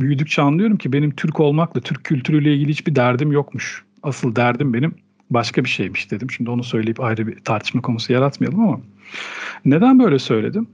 büyüdükçe 0.00 0.42
anlıyorum 0.42 0.76
ki 0.76 0.92
benim 0.92 1.10
Türk 1.10 1.40
olmakla 1.40 1.80
Türk 1.80 2.04
kültürüyle 2.04 2.54
ilgili 2.54 2.70
hiçbir 2.70 2.94
derdim 2.94 3.32
yokmuş. 3.32 3.84
Asıl 4.02 4.36
derdim 4.36 4.74
benim 4.74 4.94
başka 5.30 5.64
bir 5.64 5.68
şeymiş 5.68 6.10
dedim. 6.10 6.30
Şimdi 6.30 6.50
onu 6.50 6.64
söyleyip 6.64 7.00
ayrı 7.00 7.26
bir 7.26 7.38
tartışma 7.38 7.82
konusu 7.82 8.12
yaratmayalım 8.12 8.60
ama 8.60 8.80
neden 9.64 9.98
böyle 9.98 10.18
söyledim? 10.18 10.68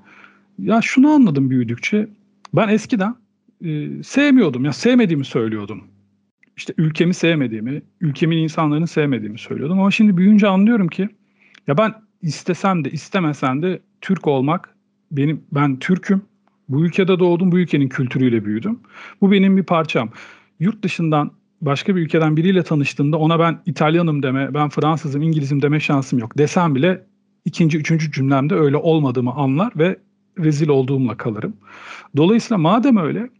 Ya 0.58 0.80
şunu 0.82 1.10
anladım 1.10 1.50
büyüdükçe. 1.50 2.08
Ben 2.54 2.68
eskiden 2.68 3.14
e, 3.64 4.02
sevmiyordum. 4.02 4.64
Ya 4.64 4.72
sevmediğimi 4.72 5.24
söylüyordum. 5.24 5.84
İşte 6.56 6.74
ülkemi 6.78 7.14
sevmediğimi, 7.14 7.82
ülkemin 8.00 8.36
insanlarını 8.36 8.86
sevmediğimi 8.86 9.38
söylüyordum. 9.38 9.80
Ama 9.80 9.90
şimdi 9.90 10.16
büyüyünce 10.16 10.48
anlıyorum 10.48 10.88
ki 10.88 11.08
ya 11.66 11.78
ben 11.78 11.94
istesem 12.22 12.84
de 12.84 12.90
istemesem 12.90 13.62
de 13.62 13.80
Türk 14.00 14.26
olmak 14.26 14.74
benim 15.10 15.42
ben 15.52 15.78
Türk'üm. 15.78 16.22
Bu 16.68 16.84
ülkede 16.84 17.18
doğdum, 17.18 17.52
bu 17.52 17.58
ülkenin 17.58 17.88
kültürüyle 17.88 18.44
büyüdüm. 18.44 18.80
Bu 19.20 19.32
benim 19.32 19.56
bir 19.56 19.62
parçam. 19.62 20.10
Yurt 20.60 20.82
dışından 20.82 21.30
başka 21.60 21.96
bir 21.96 22.00
ülkeden 22.00 22.36
biriyle 22.36 22.62
tanıştığımda 22.62 23.16
ona 23.16 23.38
ben 23.38 23.58
İtalyanım 23.66 24.22
deme, 24.22 24.54
ben 24.54 24.68
Fransızım, 24.68 25.22
İngilizim 25.22 25.62
deme 25.62 25.80
şansım 25.80 26.18
yok. 26.18 26.38
Desem 26.38 26.74
bile 26.74 27.06
ikinci, 27.44 27.78
üçüncü 27.78 28.12
cümlemde 28.12 28.54
öyle 28.54 28.76
olmadığımı 28.76 29.32
anlar 29.32 29.72
ve 29.76 29.96
rezil 30.38 30.68
olduğumla 30.68 31.16
kalırım. 31.16 31.56
Dolayısıyla 32.16 32.58
madem 32.58 32.96
öyle 32.96 33.30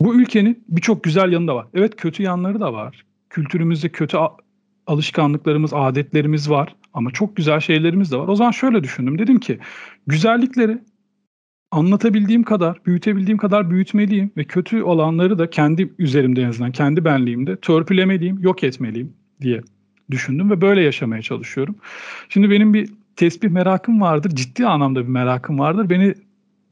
bu 0.00 0.14
ülkenin 0.14 0.64
birçok 0.68 1.04
güzel 1.04 1.32
yanı 1.32 1.48
da 1.48 1.54
var. 1.54 1.66
Evet 1.74 1.96
kötü 1.96 2.22
yanları 2.22 2.60
da 2.60 2.72
var. 2.72 3.04
Kültürümüzde 3.30 3.88
kötü 3.88 4.18
alışkanlıklarımız, 4.86 5.74
adetlerimiz 5.74 6.50
var 6.50 6.76
ama 6.94 7.10
çok 7.10 7.36
güzel 7.36 7.60
şeylerimiz 7.60 8.12
de 8.12 8.16
var. 8.16 8.28
O 8.28 8.36
zaman 8.36 8.50
şöyle 8.50 8.84
düşündüm. 8.84 9.18
Dedim 9.18 9.40
ki 9.40 9.58
güzellikleri 10.06 10.78
anlatabildiğim 11.70 12.42
kadar, 12.42 12.80
büyütebildiğim 12.86 13.38
kadar 13.38 13.70
büyütmeliyim 13.70 14.30
ve 14.36 14.44
kötü 14.44 14.82
olanları 14.82 15.38
da 15.38 15.50
kendi 15.50 15.92
üzerimde 15.98 16.42
en 16.42 16.48
azından, 16.48 16.72
kendi 16.72 17.04
benliğimde 17.04 17.56
törpülemeliyim, 17.56 18.38
yok 18.42 18.64
etmeliyim 18.64 19.12
diye 19.40 19.60
düşündüm 20.10 20.50
ve 20.50 20.60
böyle 20.60 20.82
yaşamaya 20.82 21.22
çalışıyorum. 21.22 21.76
Şimdi 22.28 22.50
benim 22.50 22.74
bir 22.74 22.90
tesbih 23.18 23.48
merakım 23.48 24.00
vardır, 24.00 24.30
ciddi 24.30 24.66
anlamda 24.66 25.02
bir 25.02 25.08
merakım 25.08 25.58
vardır. 25.58 25.90
Beni 25.90 26.14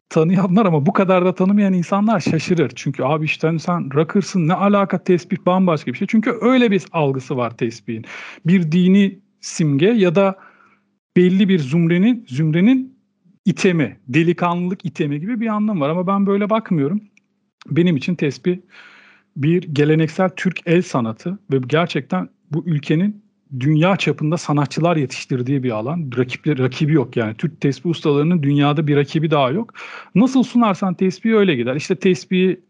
tanıyanlar 0.09 0.67
ama 0.67 0.87
bu 0.87 0.93
kadar 0.93 1.25
da 1.25 1.35
tanımayan 1.35 1.73
insanlar 1.73 2.21
şaşırır. 2.21 2.73
Çünkü 2.75 3.03
abi 3.03 3.25
işte 3.25 3.59
sen 3.59 3.95
rakırsın 3.95 4.49
ne 4.49 4.55
alaka 4.55 5.05
tesbih 5.05 5.37
bambaşka 5.47 5.93
bir 5.93 5.99
şey. 5.99 6.07
Çünkü 6.07 6.35
öyle 6.41 6.71
bir 6.71 6.85
algısı 6.93 7.37
var 7.37 7.57
tesbihin. 7.57 8.05
Bir 8.47 8.73
dini 8.73 9.19
simge 9.41 9.87
ya 9.87 10.15
da 10.15 10.39
belli 11.17 11.49
bir 11.49 11.59
zümrenin 11.59 12.25
zümrenin 12.29 12.99
itemi, 13.45 13.97
delikanlılık 14.09 14.85
itemi 14.85 15.21
gibi 15.21 15.41
bir 15.41 15.47
anlam 15.47 15.81
var 15.81 15.89
ama 15.89 16.07
ben 16.07 16.27
böyle 16.27 16.51
bakmıyorum. 16.51 17.01
Benim 17.71 17.97
için 17.97 18.15
tesbih 18.15 18.59
bir 19.37 19.63
geleneksel 19.63 20.31
Türk 20.37 20.61
el 20.67 20.83
sanatı 20.83 21.39
ve 21.53 21.59
gerçekten 21.67 22.29
bu 22.51 22.65
ülkenin 22.67 23.26
dünya 23.61 23.97
çapında 23.97 24.37
sanatçılar 24.37 24.97
yetiştirdiği 24.97 25.63
bir 25.63 25.71
alan. 25.71 26.11
Rakipli, 26.17 26.59
rakibi 26.59 26.93
yok 26.93 27.17
yani. 27.17 27.35
Türk 27.35 27.61
tesbih 27.61 27.91
ustalarının 27.91 28.43
dünyada 28.43 28.87
bir 28.87 28.97
rakibi 28.97 29.31
daha 29.31 29.51
yok. 29.51 29.75
Nasıl 30.15 30.43
sunarsan 30.43 30.95
tesbihi 30.95 31.37
öyle 31.37 31.57
gider. 31.57 31.77
İşte 31.77 31.97
tesbihi 31.97 32.61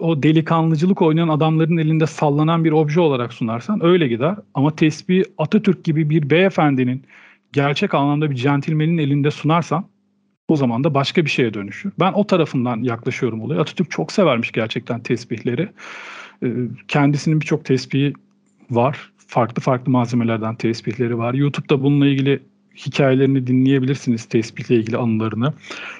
o 0.00 0.22
delikanlıcılık 0.22 1.02
oynayan 1.02 1.28
adamların 1.28 1.76
elinde 1.76 2.06
sallanan 2.06 2.64
bir 2.64 2.72
obje 2.72 3.00
olarak 3.00 3.32
sunarsan 3.32 3.84
öyle 3.84 4.08
gider. 4.08 4.36
Ama 4.54 4.76
tesbih 4.76 5.24
Atatürk 5.38 5.84
gibi 5.84 6.10
bir 6.10 6.30
beyefendinin 6.30 7.02
gerçek 7.52 7.94
anlamda 7.94 8.30
bir 8.30 8.36
centilmenin 8.36 8.98
elinde 8.98 9.30
sunarsan 9.30 9.84
o 10.48 10.56
zaman 10.56 10.84
da 10.84 10.94
başka 10.94 11.24
bir 11.24 11.30
şeye 11.30 11.54
dönüşür. 11.54 11.92
Ben 12.00 12.12
o 12.12 12.26
tarafından 12.26 12.82
yaklaşıyorum 12.82 13.40
olaya. 13.40 13.60
Atatürk 13.60 13.90
çok 13.90 14.12
severmiş 14.12 14.52
gerçekten 14.52 15.00
tesbihleri. 15.00 15.68
Ee, 16.42 16.48
kendisinin 16.88 17.40
birçok 17.40 17.64
tesbihi 17.64 18.12
var. 18.70 19.12
Farklı 19.28 19.62
farklı 19.62 19.92
malzemelerden 19.92 20.54
tesbihleri 20.54 21.18
var. 21.18 21.34
YouTube'da 21.34 21.82
bununla 21.82 22.06
ilgili 22.06 22.42
hikayelerini 22.76 23.46
dinleyebilirsiniz 23.46 24.24
tespihle 24.24 24.74
ilgili 24.74 24.96
anılarını. 24.96 25.54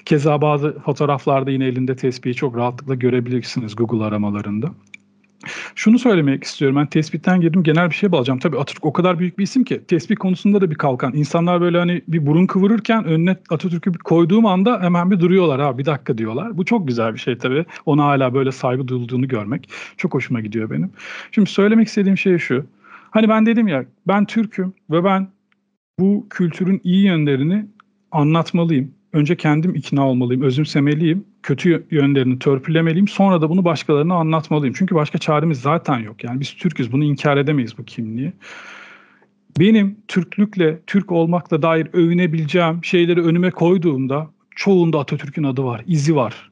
Keza 0.05 0.41
bazı 0.41 0.79
fotoğraflarda 0.79 1.51
yine 1.51 1.67
elinde 1.67 1.97
tespihi 1.97 2.35
çok 2.35 2.57
rahatlıkla 2.57 2.95
görebilirsiniz 2.95 3.77
Google 3.77 4.05
aramalarında. 4.05 4.71
Şunu 5.75 5.99
söylemek 5.99 6.45
istiyorum. 6.45 6.77
Ben 6.77 6.87
tespitten 6.87 7.41
girdim 7.41 7.63
genel 7.63 7.91
bir 7.91 7.95
şey 7.95 8.13
bağlayacağım. 8.13 8.39
Tabii 8.39 8.59
Atatürk 8.59 8.85
o 8.85 8.93
kadar 8.93 9.19
büyük 9.19 9.39
bir 9.39 9.43
isim 9.43 9.65
ki 9.65 9.81
tespih 9.89 10.17
konusunda 10.17 10.61
da 10.61 10.71
bir 10.71 10.75
kalkan. 10.75 11.13
İnsanlar 11.15 11.61
böyle 11.61 11.79
hani 11.79 12.03
bir 12.09 12.27
burun 12.27 12.47
kıvırırken 12.47 13.05
önüne 13.05 13.37
Atatürk'ü 13.51 13.93
koyduğum 13.93 14.47
anda 14.47 14.83
hemen 14.83 15.11
bir 15.11 15.21
duruyorlar. 15.21 15.61
Ha 15.61 15.79
bir 15.79 15.85
dakika 15.85 16.19
diyorlar. 16.19 16.59
Bu 16.59 16.65
çok 16.65 16.89
güzel 16.89 17.15
bir 17.15 17.19
şey 17.19 17.39
tabii. 17.39 17.65
Ona 17.87 18.05
hala 18.05 18.35
böyle 18.35 18.53
saygı 18.53 18.89
duyulduğunu 18.89 19.29
görmek 19.29 19.69
çok 19.97 20.15
hoşuma 20.15 20.41
gidiyor 20.41 20.71
benim. 20.71 20.91
Şimdi 21.33 21.51
söylemek 21.51 21.89
istediğim 21.89 22.19
şey 22.19 22.39
şu. 22.39 22.67
Hani 23.11 23.29
ben 23.29 23.47
dedim 23.47 23.69
ya 23.69 23.85
ben 24.09 24.25
Türk'üm 24.25 24.75
ve 24.91 25.05
ben 25.05 25.29
bu 25.99 26.27
kültürün 26.31 26.81
iyi 26.85 27.05
yönlerini 27.05 27.67
anlatmalıyım. 28.13 28.95
Önce 29.13 29.37
kendim 29.37 29.75
ikna 29.75 30.09
olmalıyım, 30.09 30.43
özümsemeliyim 30.43 31.25
kötü 31.43 31.87
yönlerini 31.91 32.39
törpülemeliyim. 32.39 33.09
Sonra 33.09 33.41
da 33.41 33.51
bunu 33.51 33.65
başkalarına 33.65 34.15
anlatmalıyım. 34.15 34.75
Çünkü 34.79 34.95
başka 34.95 35.19
çaremiz 35.19 35.61
zaten 35.61 35.99
yok. 35.99 36.25
Yani 36.25 36.41
biz 36.41 36.55
Türk'üz. 36.55 36.93
Bunu 36.93 37.05
inkar 37.05 37.37
edemeyiz 37.37 37.79
bu 37.79 37.85
kimliği. 37.85 38.33
Benim 39.59 39.97
Türklükle, 40.09 40.79
Türk 40.87 41.13
olmakla 41.13 41.63
dair 41.63 41.89
övünebileceğim 41.93 42.85
şeyleri 42.85 43.23
önüme 43.23 43.51
koyduğumda 43.51 44.31
çoğunda 44.57 44.99
Atatürk'ün 44.99 45.43
adı 45.43 45.65
var, 45.65 45.85
izi 45.87 46.17
var. 46.17 46.51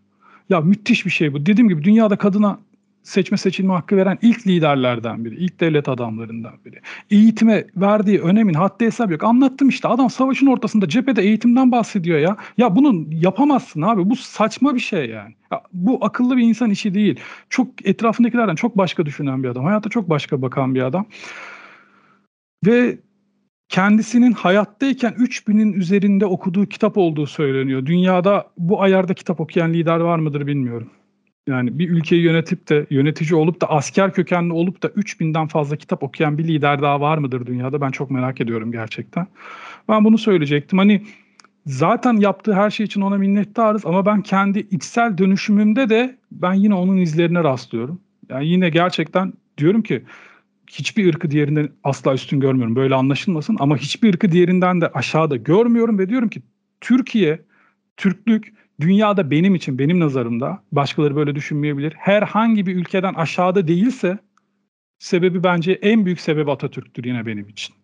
Ya 0.51 0.61
müthiş 0.61 1.07
bir 1.07 1.11
şey 1.11 1.33
bu. 1.33 1.47
Dediğim 1.47 1.69
gibi 1.69 1.85
dünyada 1.85 2.17
kadına 2.17 2.59
seçme 3.07 3.39
seçilme 3.39 3.73
hakkı 3.73 3.97
veren 3.97 4.19
ilk 4.23 4.47
liderlerden 4.47 5.25
biri, 5.25 5.35
ilk 5.35 5.61
devlet 5.61 5.89
adamlarından 5.89 6.53
biri. 6.65 6.81
Eğitime 7.11 7.67
verdiği 7.77 8.21
önemin 8.21 8.55
haddi 8.55 8.85
hesap 8.85 9.11
yok. 9.11 9.25
Anlattım 9.25 9.69
işte 9.69 9.89
adam 9.89 10.11
savaşın 10.11 10.47
ortasında 10.47 10.89
cephede 10.89 11.23
eğitimden 11.23 11.73
bahsediyor 11.73 12.19
ya. 12.19 12.37
Ya 12.59 12.77
bunu 12.77 13.07
yapamazsın 13.11 13.83
abi. 13.83 14.11
Bu 14.11 14.17
saçma 14.17 14.75
bir 14.75 14.81
şey 14.81 15.11
yani. 15.11 15.35
Ya, 15.53 15.63
bu 15.73 16.05
akıllı 16.05 16.37
bir 16.37 16.43
insan 16.43 16.71
işi 16.71 16.95
değil. 16.95 17.21
Çok 17.51 17.87
etrafındakilerden 17.87 18.55
çok 18.55 18.77
başka 18.77 19.07
düşünen 19.07 19.43
bir 19.43 19.49
adam. 19.49 19.65
Hayata 19.65 19.91
çok 19.91 20.11
başka 20.11 20.43
bakan 20.43 20.75
bir 20.75 20.83
adam. 20.83 21.07
Ve 22.67 22.99
kendisinin 23.69 24.33
hayattayken 24.33 25.13
3000'in 25.13 25.73
üzerinde 25.73 26.27
okuduğu 26.27 26.67
kitap 26.67 26.99
olduğu 26.99 27.27
söyleniyor. 27.27 27.87
Dünyada 27.87 28.51
bu 28.59 28.83
ayarda 28.83 29.15
kitap 29.15 29.41
okuyan 29.41 29.73
lider 29.73 30.01
var 30.01 30.19
mıdır 30.19 30.47
bilmiyorum. 30.47 30.91
Yani 31.47 31.79
bir 31.79 31.91
ülkeyi 31.91 32.23
yönetip 32.23 32.69
de 32.69 32.87
yönetici 32.91 33.35
olup 33.35 33.61
da 33.61 33.71
asker 33.71 34.13
kökenli 34.13 34.53
olup 34.53 34.83
da 34.83 34.89
3000'den 34.89 35.47
fazla 35.47 35.77
kitap 35.77 36.03
okuyan 36.03 36.39
bir 36.39 36.45
lider 36.45 36.83
daha 36.83 37.01
var 37.01 37.19
mıdır 37.19 37.47
dünyada? 37.47 37.81
Ben 37.81 37.91
çok 37.91 38.11
merak 38.11 38.41
ediyorum 38.41 38.73
gerçekten. 38.73 39.27
Ben 39.89 40.05
bunu 40.05 40.19
söyleyecektim. 40.19 40.79
Hani 40.79 41.03
zaten 41.67 42.17
yaptığı 42.17 42.55
her 42.55 42.71
şey 42.71 42.87
için 42.87 43.01
ona 43.01 43.17
minnettarız 43.17 43.87
ama 43.87 44.07
ben 44.07 44.23
kendi 44.23 44.59
içsel 44.59 45.19
dönüşümümde 45.19 45.89
de 45.89 46.19
ben 46.33 46.55
yine 46.55 46.75
onun 46.75 46.97
izlerine 46.97 47.45
rastlıyorum. 47.45 48.01
Yani 48.29 48.47
yine 48.47 48.69
gerçekten 48.69 49.33
diyorum 49.59 49.83
ki 49.83 50.03
hiçbir 50.71 51.15
ırkı 51.15 51.31
diğerinden 51.31 51.69
asla 51.85 52.15
üstün 52.15 52.41
görmüyorum. 52.41 52.77
Böyle 52.77 52.95
anlaşılmasın 52.95 53.57
ama 53.61 53.77
hiçbir 53.77 54.15
ırkı 54.15 54.33
diğerinden 54.33 54.81
de 54.81 54.89
aşağıda 54.89 55.37
görmüyorum 55.37 55.99
ve 55.99 56.09
diyorum 56.09 56.29
ki 56.29 56.43
Türkiye, 56.81 57.41
Türklük 57.97 58.53
dünyada 58.81 59.31
benim 59.31 59.55
için, 59.55 59.79
benim 59.79 60.01
nazarımda 60.01 60.63
başkaları 60.73 61.17
böyle 61.17 61.35
düşünmeyebilir. 61.35 61.93
Herhangi 61.93 62.67
bir 62.67 62.77
ülkeden 62.77 63.15
aşağıda 63.15 63.69
değilse 63.69 64.19
sebebi 64.99 65.45
bence 65.45 65.73
en 65.73 66.05
büyük 66.05 66.21
sebebi 66.21 66.51
Atatürk'tür 66.51 67.05
yine 67.05 67.27
benim 67.27 67.49
için. 67.49 67.75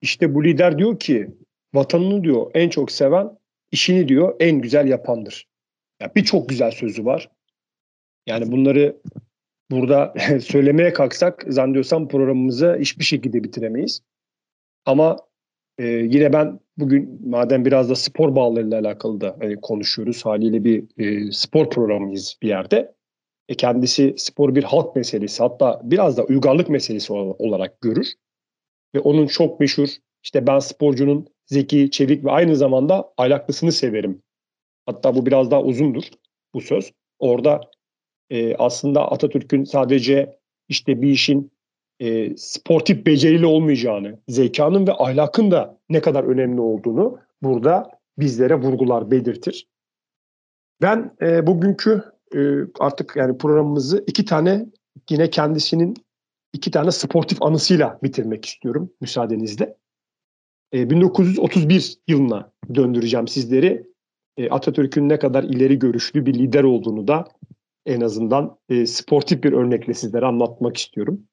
İşte 0.00 0.34
bu 0.34 0.44
lider 0.44 0.78
diyor 0.78 0.98
ki 0.98 1.30
vatanını 1.74 2.24
diyor 2.24 2.50
en 2.54 2.68
çok 2.68 2.92
seven, 2.92 3.38
işini 3.72 4.08
diyor 4.08 4.36
en 4.40 4.60
güzel 4.60 4.88
yapandır. 4.88 5.48
Ya 6.00 6.12
birçok 6.16 6.48
güzel 6.48 6.70
sözü 6.70 7.04
var. 7.04 7.30
Yani 8.26 8.52
bunları 8.52 8.96
burada 9.70 10.14
söylemeye 10.40 10.92
kalksak 10.92 11.44
zannediyorsam 11.48 12.08
programımızı 12.08 12.76
hiçbir 12.80 13.04
şekilde 13.04 13.44
bitiremeyiz. 13.44 14.02
Ama 14.86 15.16
e, 15.82 15.86
yine 15.86 16.32
ben 16.32 16.60
bugün 16.78 17.28
madem 17.30 17.64
biraz 17.64 17.90
da 17.90 17.94
spor 17.94 18.36
bağlarıyla 18.36 18.80
alakalı 18.80 19.20
da 19.20 19.36
hani 19.40 19.60
konuşuyoruz 19.60 20.24
haliyle 20.24 20.64
bir 20.64 20.84
e, 20.98 21.32
spor 21.32 21.70
programıyız 21.70 22.36
bir 22.42 22.48
yerde. 22.48 22.94
E, 23.48 23.54
kendisi 23.54 24.14
spor 24.16 24.54
bir 24.54 24.64
halk 24.64 24.96
meselesi 24.96 25.42
hatta 25.42 25.80
biraz 25.84 26.16
da 26.16 26.24
uygarlık 26.24 26.68
meselesi 26.68 27.12
olarak 27.12 27.80
görür. 27.80 28.06
Ve 28.94 29.00
onun 29.00 29.26
çok 29.26 29.60
meşhur 29.60 29.88
işte 30.22 30.46
ben 30.46 30.58
sporcunun 30.58 31.26
zeki, 31.46 31.90
çevik 31.90 32.24
ve 32.24 32.30
aynı 32.30 32.56
zamanda 32.56 33.12
aylaklısını 33.16 33.72
severim. 33.72 34.22
Hatta 34.86 35.14
bu 35.14 35.26
biraz 35.26 35.50
daha 35.50 35.62
uzundur 35.62 36.04
bu 36.54 36.60
söz. 36.60 36.92
Orada 37.18 37.60
e, 38.30 38.54
aslında 38.54 39.10
Atatürk'ün 39.10 39.64
sadece 39.64 40.38
işte 40.68 41.02
bir 41.02 41.10
işin 41.10 41.51
e, 42.02 42.36
sportif 42.36 43.06
beceriyle 43.06 43.46
olmayacağını, 43.46 44.18
zekanın 44.28 44.86
ve 44.86 44.92
ahlakın 44.92 45.50
da 45.50 45.78
ne 45.88 46.00
kadar 46.00 46.24
önemli 46.24 46.60
olduğunu 46.60 47.18
burada 47.42 47.90
bizlere 48.18 48.54
vurgular, 48.54 49.10
belirtir. 49.10 49.68
Ben 50.80 51.16
e, 51.22 51.46
bugünkü 51.46 52.02
e, 52.34 52.40
artık 52.80 53.16
yani 53.16 53.38
programımızı 53.38 54.04
iki 54.06 54.24
tane 54.24 54.66
yine 55.10 55.30
kendisinin 55.30 55.94
iki 56.52 56.70
tane 56.70 56.90
sportif 56.90 57.42
anısıyla 57.42 57.98
bitirmek 58.02 58.44
istiyorum 58.44 58.90
müsaadenizle. 59.00 59.76
E, 60.74 60.90
1931 60.90 61.98
yılına 62.08 62.52
döndüreceğim 62.74 63.28
sizleri. 63.28 63.86
E, 64.36 64.50
Atatürk'ün 64.50 65.08
ne 65.08 65.18
kadar 65.18 65.44
ileri 65.44 65.78
görüşlü 65.78 66.26
bir 66.26 66.34
lider 66.34 66.64
olduğunu 66.64 67.08
da 67.08 67.24
en 67.86 68.00
azından 68.00 68.58
e, 68.68 68.86
sportif 68.86 69.44
bir 69.44 69.52
örnekle 69.52 69.94
sizlere 69.94 70.26
anlatmak 70.26 70.76
istiyorum. 70.76 71.26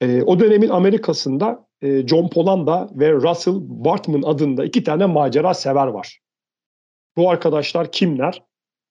E, 0.00 0.22
o 0.22 0.40
dönemin 0.40 0.68
Amerika'sında 0.68 1.66
e, 1.82 2.06
John 2.06 2.28
Polanda 2.28 2.88
ve 2.92 3.12
Russell 3.12 3.54
Bartman 3.60 4.22
adında 4.22 4.64
iki 4.64 4.84
tane 4.84 5.06
macera 5.06 5.54
sever 5.54 5.86
var. 5.86 6.20
Bu 7.16 7.30
arkadaşlar 7.30 7.92
kimler? 7.92 8.42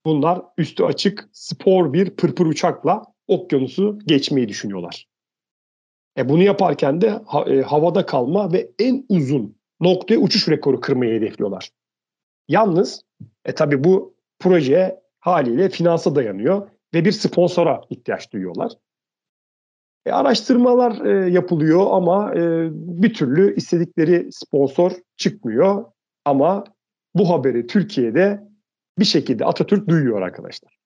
Bunlar 0.05 0.41
üstü 0.57 0.83
açık 0.83 1.29
spor 1.31 1.93
bir 1.93 2.09
pırpır 2.09 2.45
uçakla 2.45 3.03
okyanusu 3.27 3.99
geçmeyi 4.05 4.49
düşünüyorlar. 4.49 5.07
E 6.17 6.29
bunu 6.29 6.43
yaparken 6.43 7.01
de 7.01 7.09
ha, 7.09 7.45
e, 7.47 7.61
havada 7.61 8.05
kalma 8.05 8.53
ve 8.53 8.71
en 8.79 9.05
uzun 9.09 9.57
noktaya 9.79 10.17
uçuş 10.17 10.49
rekoru 10.49 10.79
kırmayı 10.79 11.13
hedefliyorlar. 11.13 11.69
Yalnız 12.47 13.01
e 13.45 13.55
tabi 13.55 13.83
bu 13.83 14.15
projeye 14.39 14.99
haliyle 15.19 15.69
finansa 15.69 16.15
dayanıyor 16.15 16.69
ve 16.93 17.05
bir 17.05 17.11
sponsora 17.11 17.81
ihtiyaç 17.89 18.33
duyuyorlar. 18.33 18.71
E, 20.05 20.11
araştırmalar 20.11 21.05
e, 21.05 21.29
yapılıyor 21.31 21.87
ama 21.91 22.33
e, 22.35 22.69
bir 22.73 23.13
türlü 23.13 23.55
istedikleri 23.55 24.27
sponsor 24.31 24.91
çıkmıyor. 25.17 25.85
Ama 26.25 26.63
bu 27.15 27.29
haberi 27.29 27.67
Türkiye'de 27.67 28.43
bir 28.99 29.05
şekilde 29.05 29.45
Atatürk 29.45 29.87
duyuyor 29.87 30.21
arkadaşlar. 30.21 30.77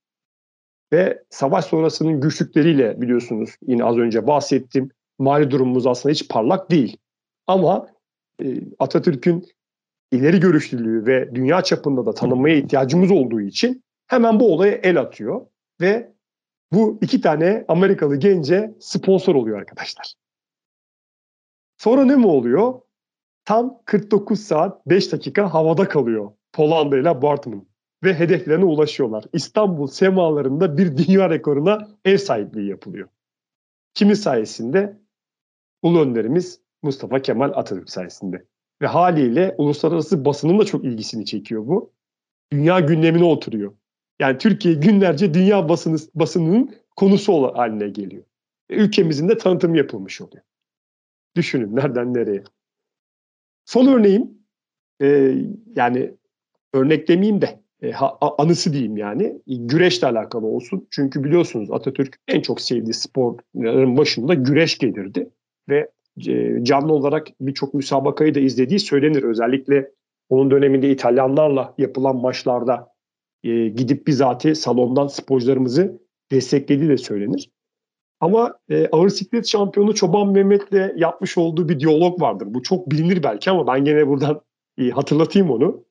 Ve 0.93 1.23
savaş 1.29 1.65
sonrasının 1.65 2.21
güçlükleriyle 2.21 3.01
biliyorsunuz 3.01 3.49
yine 3.67 3.83
az 3.83 3.97
önce 3.97 4.27
bahsettim. 4.27 4.89
Mali 5.19 5.51
durumumuz 5.51 5.87
aslında 5.87 6.13
hiç 6.13 6.27
parlak 6.27 6.71
değil. 6.71 6.97
Ama 7.47 7.87
e, 8.43 8.61
Atatürk'ün 8.79 9.45
ileri 10.11 10.39
görüşlülüğü 10.39 11.05
ve 11.05 11.35
dünya 11.35 11.61
çapında 11.61 12.05
da 12.05 12.13
tanınmaya 12.13 12.55
ihtiyacımız 12.55 13.11
olduğu 13.11 13.41
için 13.41 13.83
hemen 14.07 14.39
bu 14.39 14.53
olaya 14.53 14.73
el 14.73 14.99
atıyor 14.99 15.45
ve 15.81 16.13
bu 16.71 16.97
iki 17.01 17.21
tane 17.21 17.65
Amerikalı 17.67 18.15
gence 18.15 18.75
sponsor 18.79 19.35
oluyor 19.35 19.59
arkadaşlar. 19.59 20.13
Sonra 21.77 22.05
ne 22.05 22.15
mi 22.15 22.27
oluyor? 22.27 22.81
Tam 23.45 23.81
49 23.85 24.39
saat 24.39 24.87
5 24.87 25.11
dakika 25.11 25.53
havada 25.53 25.87
kalıyor 25.87 26.31
Pollanda 26.53 26.97
ile 26.97 27.21
Bartman 27.21 27.67
ve 28.03 28.13
hedeflerine 28.13 28.65
ulaşıyorlar. 28.65 29.25
İstanbul 29.33 29.87
semalarında 29.87 30.77
bir 30.77 30.97
dünya 30.97 31.29
rekoruna 31.29 31.87
ev 32.05 32.17
sahipliği 32.17 32.69
yapılıyor. 32.69 33.09
Kimin 33.93 34.13
sayesinde? 34.13 34.99
Ulu 35.81 36.01
önderimiz 36.01 36.61
Mustafa 36.83 37.21
Kemal 37.21 37.51
Atatürk 37.55 37.89
sayesinde. 37.89 38.45
Ve 38.81 38.87
haliyle 38.87 39.55
uluslararası 39.57 40.25
basının 40.25 40.59
da 40.59 40.65
çok 40.65 40.85
ilgisini 40.85 41.25
çekiyor 41.25 41.67
bu. 41.67 41.93
Dünya 42.51 42.79
gündemine 42.79 43.23
oturuyor. 43.23 43.73
Yani 44.19 44.37
Türkiye 44.37 44.73
günlerce 44.73 45.33
dünya 45.33 45.69
basını, 45.69 45.97
basınının 46.15 46.75
konusu 46.95 47.55
haline 47.55 47.89
geliyor. 47.89 48.23
E, 48.69 48.75
ülkemizin 48.75 49.29
de 49.29 49.37
tanıtımı 49.37 49.77
yapılmış 49.77 50.21
oluyor. 50.21 50.43
Düşünün 51.35 51.75
nereden 51.75 52.13
nereye. 52.13 52.43
Son 53.65 53.87
örneğim 53.87 54.31
e, 55.01 55.35
yani 55.75 56.13
örnek 56.73 57.07
demeyeyim 57.07 57.41
de 57.41 57.59
e, 57.81 57.91
ha, 57.91 58.17
anısı 58.37 58.73
diyeyim 58.73 58.97
yani 58.97 59.41
güreşle 59.47 60.07
alakalı 60.07 60.45
olsun. 60.45 60.87
Çünkü 60.91 61.23
biliyorsunuz 61.23 61.71
Atatürk 61.71 62.17
en 62.27 62.41
çok 62.41 62.61
sevdiği 62.61 62.93
sporların 62.93 63.97
başında 63.97 64.33
güreş 64.33 64.77
gelirdi 64.77 65.29
ve 65.69 65.89
e, 66.27 66.63
canlı 66.63 66.93
olarak 66.93 67.27
birçok 67.41 67.73
müsabakayı 67.73 68.35
da 68.35 68.39
izlediği 68.39 68.79
söylenir. 68.79 69.23
Özellikle 69.23 69.91
onun 70.29 70.51
döneminde 70.51 70.91
İtalyanlarla 70.91 71.73
yapılan 71.77 72.15
maçlarda 72.15 72.88
e, 73.43 73.67
gidip 73.67 74.07
bizatihi 74.07 74.55
salondan 74.55 75.07
sporcularımızı 75.07 76.01
desteklediği 76.31 76.89
de 76.89 76.97
söylenir. 76.97 77.49
Ama 78.19 78.59
e, 78.69 78.87
ağır 78.87 79.09
siklet 79.09 79.47
şampiyonu 79.47 79.95
Çoban 79.95 80.31
Mehmet'le 80.31 80.97
yapmış 80.97 81.37
olduğu 81.37 81.69
bir 81.69 81.79
diyalog 81.79 82.21
vardır. 82.21 82.47
Bu 82.49 82.63
çok 82.63 82.91
bilinir 82.91 83.23
belki 83.23 83.51
ama 83.51 83.67
ben 83.67 83.85
gene 83.85 84.07
buradan 84.07 84.41
e, 84.77 84.89
hatırlatayım 84.89 85.51
onu. 85.51 85.85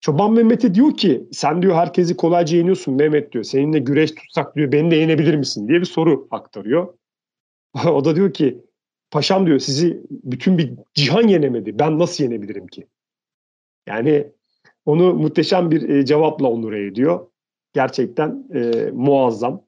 Çoban 0.00 0.32
Mehmet'e 0.32 0.74
diyor 0.74 0.96
ki 0.96 1.28
sen 1.32 1.62
diyor 1.62 1.74
herkesi 1.74 2.16
kolayca 2.16 2.56
yeniyorsun 2.56 2.94
Mehmet 2.94 3.32
diyor. 3.32 3.44
Seninle 3.44 3.78
güreş 3.78 4.10
tutsak 4.14 4.56
diyor 4.56 4.72
beni 4.72 4.90
de 4.90 4.96
yenebilir 4.96 5.34
misin 5.34 5.68
diye 5.68 5.80
bir 5.80 5.84
soru 5.84 6.28
aktarıyor. 6.30 6.94
o 7.86 8.04
da 8.04 8.16
diyor 8.16 8.32
ki 8.32 8.64
paşam 9.10 9.46
diyor 9.46 9.58
sizi 9.58 10.02
bütün 10.10 10.58
bir 10.58 10.74
cihan 10.94 11.28
yenemedi. 11.28 11.78
Ben 11.78 11.98
nasıl 11.98 12.24
yenebilirim 12.24 12.66
ki? 12.66 12.86
Yani 13.86 14.32
onu 14.86 15.14
muhteşem 15.14 15.70
bir 15.70 15.88
e, 15.88 16.04
cevapla 16.04 16.50
onure 16.50 16.86
ediyor. 16.86 17.26
Gerçekten 17.72 18.44
e, 18.54 18.90
muazzam. 18.92 19.62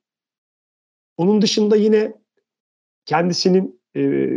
Onun 1.17 1.43
dışında 1.43 1.77
yine 1.77 2.13
kendisinin 3.07 3.81
e, 3.97 4.31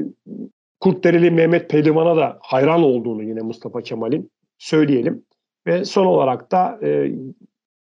Kurtdereli 0.80 1.32
Mehmet 1.32 1.70
Pehlivan'a 1.70 2.18
da 2.18 2.38
hayran 2.42 2.84
olduğunu 2.84 3.24
yine 3.24 3.42
Mustafa 3.42 3.82
Kemal'in 3.82 4.32
söyleyelim. 4.58 5.26
Ve 5.68 5.86
son 5.86 6.06
olarak 6.06 6.52
da 6.52 6.80
e, 6.84 7.12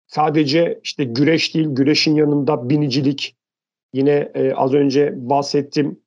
sadece 0.07 0.79
işte 0.83 1.03
güreş 1.03 1.55
değil, 1.55 1.67
güreşin 1.69 2.15
yanında 2.15 2.69
binicilik, 2.69 3.35
yine 3.93 4.31
e, 4.35 4.53
az 4.53 4.73
önce 4.73 5.13
bahsettim 5.15 5.99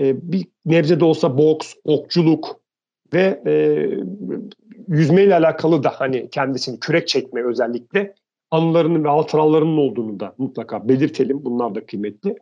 e, 0.00 0.32
bir 0.32 0.46
nebze 0.66 1.00
de 1.00 1.04
olsa 1.04 1.38
boks, 1.38 1.74
okçuluk 1.84 2.60
ve 3.12 3.42
e, 3.46 3.52
yüzmeyle 4.88 5.34
alakalı 5.34 5.82
da 5.82 5.88
hani 5.88 6.30
kendisini 6.30 6.80
kürek 6.80 7.08
çekme 7.08 7.44
özellikle 7.44 8.14
anılarının 8.50 9.04
ve 9.04 9.08
hatıralarının 9.08 9.76
olduğunu 9.76 10.20
da 10.20 10.34
mutlaka 10.38 10.88
belirtelim. 10.88 11.44
Bunlar 11.44 11.74
da 11.74 11.86
kıymetli. 11.86 12.36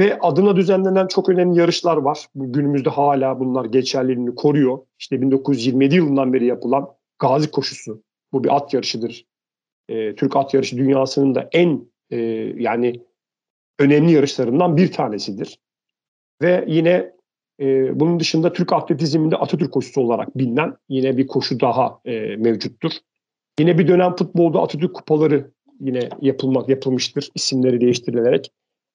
Ve 0.00 0.18
adına 0.18 0.56
düzenlenen 0.56 1.06
çok 1.06 1.28
önemli 1.28 1.58
yarışlar 1.58 1.96
var. 1.96 2.26
Günümüzde 2.34 2.90
hala 2.90 3.40
bunlar 3.40 3.64
geçerliliğini 3.64 4.34
koruyor. 4.34 4.78
İşte 4.98 5.20
1927 5.20 5.94
yılından 5.94 6.32
beri 6.32 6.46
yapılan 6.46 6.88
Gazi 7.18 7.50
Koşusu. 7.50 8.02
Bu 8.32 8.44
bir 8.44 8.56
at 8.56 8.74
yarışıdır. 8.74 9.26
E, 9.88 10.14
Türk 10.14 10.36
at 10.36 10.54
yarışı 10.54 10.76
dünyasının 10.76 11.34
da 11.34 11.48
en 11.52 11.86
e, 12.10 12.16
yani 12.56 13.00
önemli 13.78 14.12
yarışlarından 14.12 14.76
bir 14.76 14.92
tanesidir. 14.92 15.58
Ve 16.42 16.64
yine 16.68 17.12
e, 17.60 18.00
bunun 18.00 18.20
dışında 18.20 18.52
Türk 18.52 18.72
atletizminde 18.72 19.36
Atatürk 19.36 19.72
koşusu 19.72 20.00
olarak 20.00 20.38
bilinen 20.38 20.76
yine 20.88 21.16
bir 21.16 21.26
koşu 21.26 21.60
daha 21.60 22.00
e, 22.04 22.36
mevcuttur. 22.36 22.92
Yine 23.60 23.78
bir 23.78 23.88
dönem 23.88 24.16
futbolda 24.16 24.62
Atatürk 24.62 24.94
kupaları 24.94 25.50
yine 25.80 26.08
yapılmak 26.20 26.68
yapılmıştır 26.68 27.28
isimleri 27.34 27.80
değiştirilerek. 27.80 28.52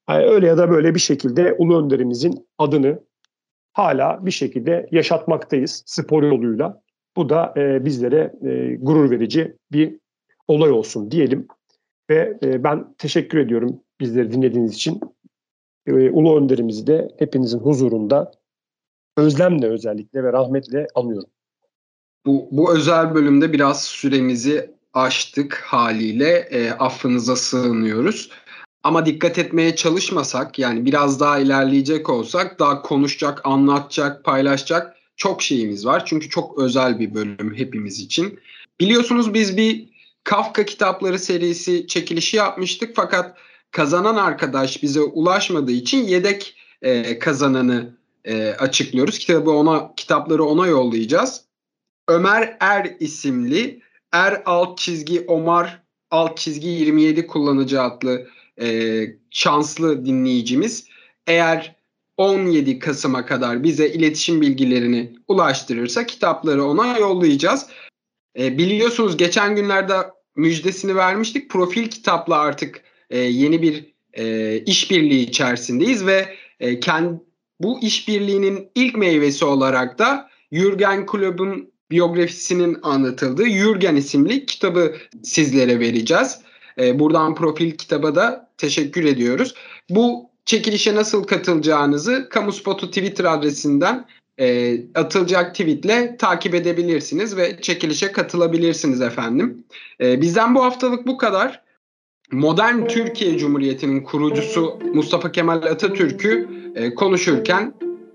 Yani 0.10 0.26
öyle 0.26 0.48
ya 0.48 0.58
da 0.58 0.70
böyle 0.70 0.96
bir 0.96 1.00
şekilde 1.00 1.54
Ulu 1.54 1.84
Önderimizin 1.84 2.48
adını 2.58 3.00
hala 3.74 4.26
bir 4.26 4.32
şekilde 4.32 4.88
yaşatmaktayız 4.92 5.84
spor 5.86 6.24
yoluyla. 6.24 6.82
Bu 7.18 7.30
da 7.30 7.54
e, 7.58 7.86
bizlere 7.86 8.34
e, 8.42 8.76
gurur 8.76 9.12
verici 9.12 9.56
bir 9.72 10.00
olay 10.48 10.72
olsun 10.72 11.12
diyelim. 11.12 11.48
Ve 12.10 12.38
e, 12.44 12.64
ben 12.64 12.94
teşekkür 12.98 13.38
ediyorum 13.38 13.80
bizleri 14.00 14.32
dinlediğiniz 14.32 14.74
için. 14.74 15.00
E, 15.88 15.92
Ulu 15.92 16.38
Önderimizi 16.38 16.88
de 16.88 17.10
hepinizin 17.20 17.60
huzurunda 17.60 18.32
özlemle 19.18 19.68
özellikle 19.68 20.24
ve 20.24 20.34
rahmetle 20.34 20.88
anıyorum. 20.96 21.30
Bu, 22.26 22.48
bu 22.52 22.76
özel 22.76 23.16
bölümde 23.16 23.54
biraz 23.54 23.84
süremizi 23.84 24.72
aştık 24.94 25.56
haliyle 25.56 26.48
e, 26.52 26.72
affınıza 26.72 27.36
sığınıyoruz. 27.36 28.30
Ama 28.84 29.06
dikkat 29.06 29.38
etmeye 29.38 29.76
çalışmasak 29.76 30.60
yani 30.60 30.86
biraz 30.86 31.20
daha 31.20 31.40
ilerleyecek 31.40 32.10
olsak 32.10 32.60
daha 32.60 32.82
konuşacak, 32.82 33.42
anlatacak, 33.44 34.24
paylaşacak 34.24 34.98
çok 35.16 35.42
şeyimiz 35.42 35.86
var. 35.86 36.06
Çünkü 36.06 36.30
çok 36.30 36.60
özel 36.60 37.00
bir 37.00 37.14
bölüm 37.14 37.56
hepimiz 37.56 38.00
için. 38.00 38.40
Biliyorsunuz 38.80 39.34
biz 39.34 39.58
bir 39.58 39.98
Kafka 40.28 40.66
kitapları 40.66 41.20
serisi 41.20 41.88
çekilişi 41.88 42.38
yapmıştık 42.38 42.96
fakat 42.96 43.38
kazanan 43.72 44.16
arkadaş 44.16 44.84
bize 44.84 45.02
ulaşmadığı 45.02 45.72
için 45.72 46.04
yedek 46.04 46.56
e, 46.82 47.20
kazananı 47.20 47.97
e, 48.28 48.52
açıklıyoruz. 48.52 49.20
Kitabı 49.20 49.52
ona 49.52 49.96
kitapları 49.96 50.44
ona 50.44 50.68
yollayacağız. 50.68 51.42
Ömer 52.08 52.58
Er 52.60 52.96
isimli 53.00 53.82
Er 54.12 54.42
alt 54.46 54.78
çizgi 54.78 55.22
Omar 55.28 55.84
alt 56.12 56.38
çizgi 56.38 56.68
27 56.68 57.28
kullanıcı 57.28 57.82
adlı 57.82 58.28
e, 58.62 59.02
şanslı 59.32 60.06
dinleyicimiz 60.06 60.88
eğer 61.28 61.76
17 62.18 62.80
Kasım'a 62.80 63.26
kadar 63.26 63.64
bize 63.64 63.90
iletişim 63.90 64.42
bilgilerini 64.42 65.14
ulaştırırsa 65.28 66.06
kitapları 66.06 66.64
ona 66.66 66.98
yollayacağız. 66.98 67.68
E, 68.40 68.58
biliyorsunuz 68.58 69.18
geçen 69.18 69.56
günlerde 69.56 69.94
müjdesini 70.36 70.96
vermiştik. 70.96 71.50
Profil 71.50 71.88
kitapla 71.88 72.38
artık 72.38 72.82
e, 73.10 73.20
yeni 73.20 73.62
bir 73.62 73.94
e, 74.14 74.58
işbirliği 74.66 75.22
içerisindeyiz 75.22 76.06
ve 76.06 76.36
e, 76.60 76.80
kendi 76.80 77.27
bu 77.60 77.80
işbirliğinin 77.82 78.70
ilk 78.76 78.96
meyvesi 78.96 79.46
olarak 79.46 80.00
da 80.00 80.30
Jürgen 80.52 81.06
Klopp'un 81.06 81.72
biyografisinin 81.92 82.78
anlatıldığı 82.84 83.50
Jürgen 83.50 83.96
isimli 83.96 84.46
kitabı 84.46 84.96
sizlere 85.24 85.80
vereceğiz. 85.80 86.40
E, 86.80 87.00
buradan 87.00 87.36
profil 87.36 87.72
kitaba 87.72 88.16
da 88.16 88.50
teşekkür 88.58 89.04
ediyoruz. 89.04 89.54
Bu 89.90 90.30
çekilişe 90.46 90.96
nasıl 90.96 91.24
katılacağınızı 91.24 92.30
Kamu 92.30 92.52
Spotu 92.52 92.88
Twitter 92.88 93.26
adresinden 93.26 94.06
e, 94.40 94.78
atılacak 94.96 95.56
tweetle 95.56 96.18
takip 96.18 96.56
edebilirsiniz 96.56 97.38
ve 97.38 97.62
çekilişe 97.62 98.12
katılabilirsiniz 98.12 99.02
efendim. 99.02 99.64
E, 100.02 100.22
bizden 100.22 100.56
bu 100.56 100.64
haftalık 100.64 101.08
bu 101.08 101.18
kadar. 101.18 101.67
Modern 102.32 102.88
Türkiye 102.88 103.38
Cumhuriyeti'nin 103.38 104.04
kurucusu 104.04 104.80
Mustafa 104.94 105.32
Kemal 105.32 105.62
Atatürk'ü 105.62 106.48
e, 106.76 106.96
konuşurken 106.96 107.74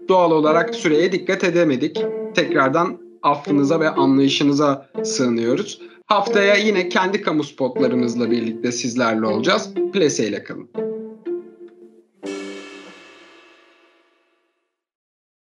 doğal 0.08 0.30
olarak 0.30 0.74
süreye 0.74 1.12
dikkat 1.12 1.44
edemedik. 1.44 2.04
Tekrardan 2.34 2.98
affınıza 3.22 3.80
ve 3.80 3.88
anlayışınıza 3.88 4.88
sığınıyoruz. 5.02 5.80
Haftaya 6.06 6.54
yine 6.54 6.88
kendi 6.88 7.22
kamu 7.22 7.44
spotlarımızla 7.44 8.30
birlikte 8.30 8.72
sizlerle 8.72 9.26
olacağız. 9.26 9.74
Plese 9.92 10.28
ile 10.28 10.44
kalın. 10.44 10.91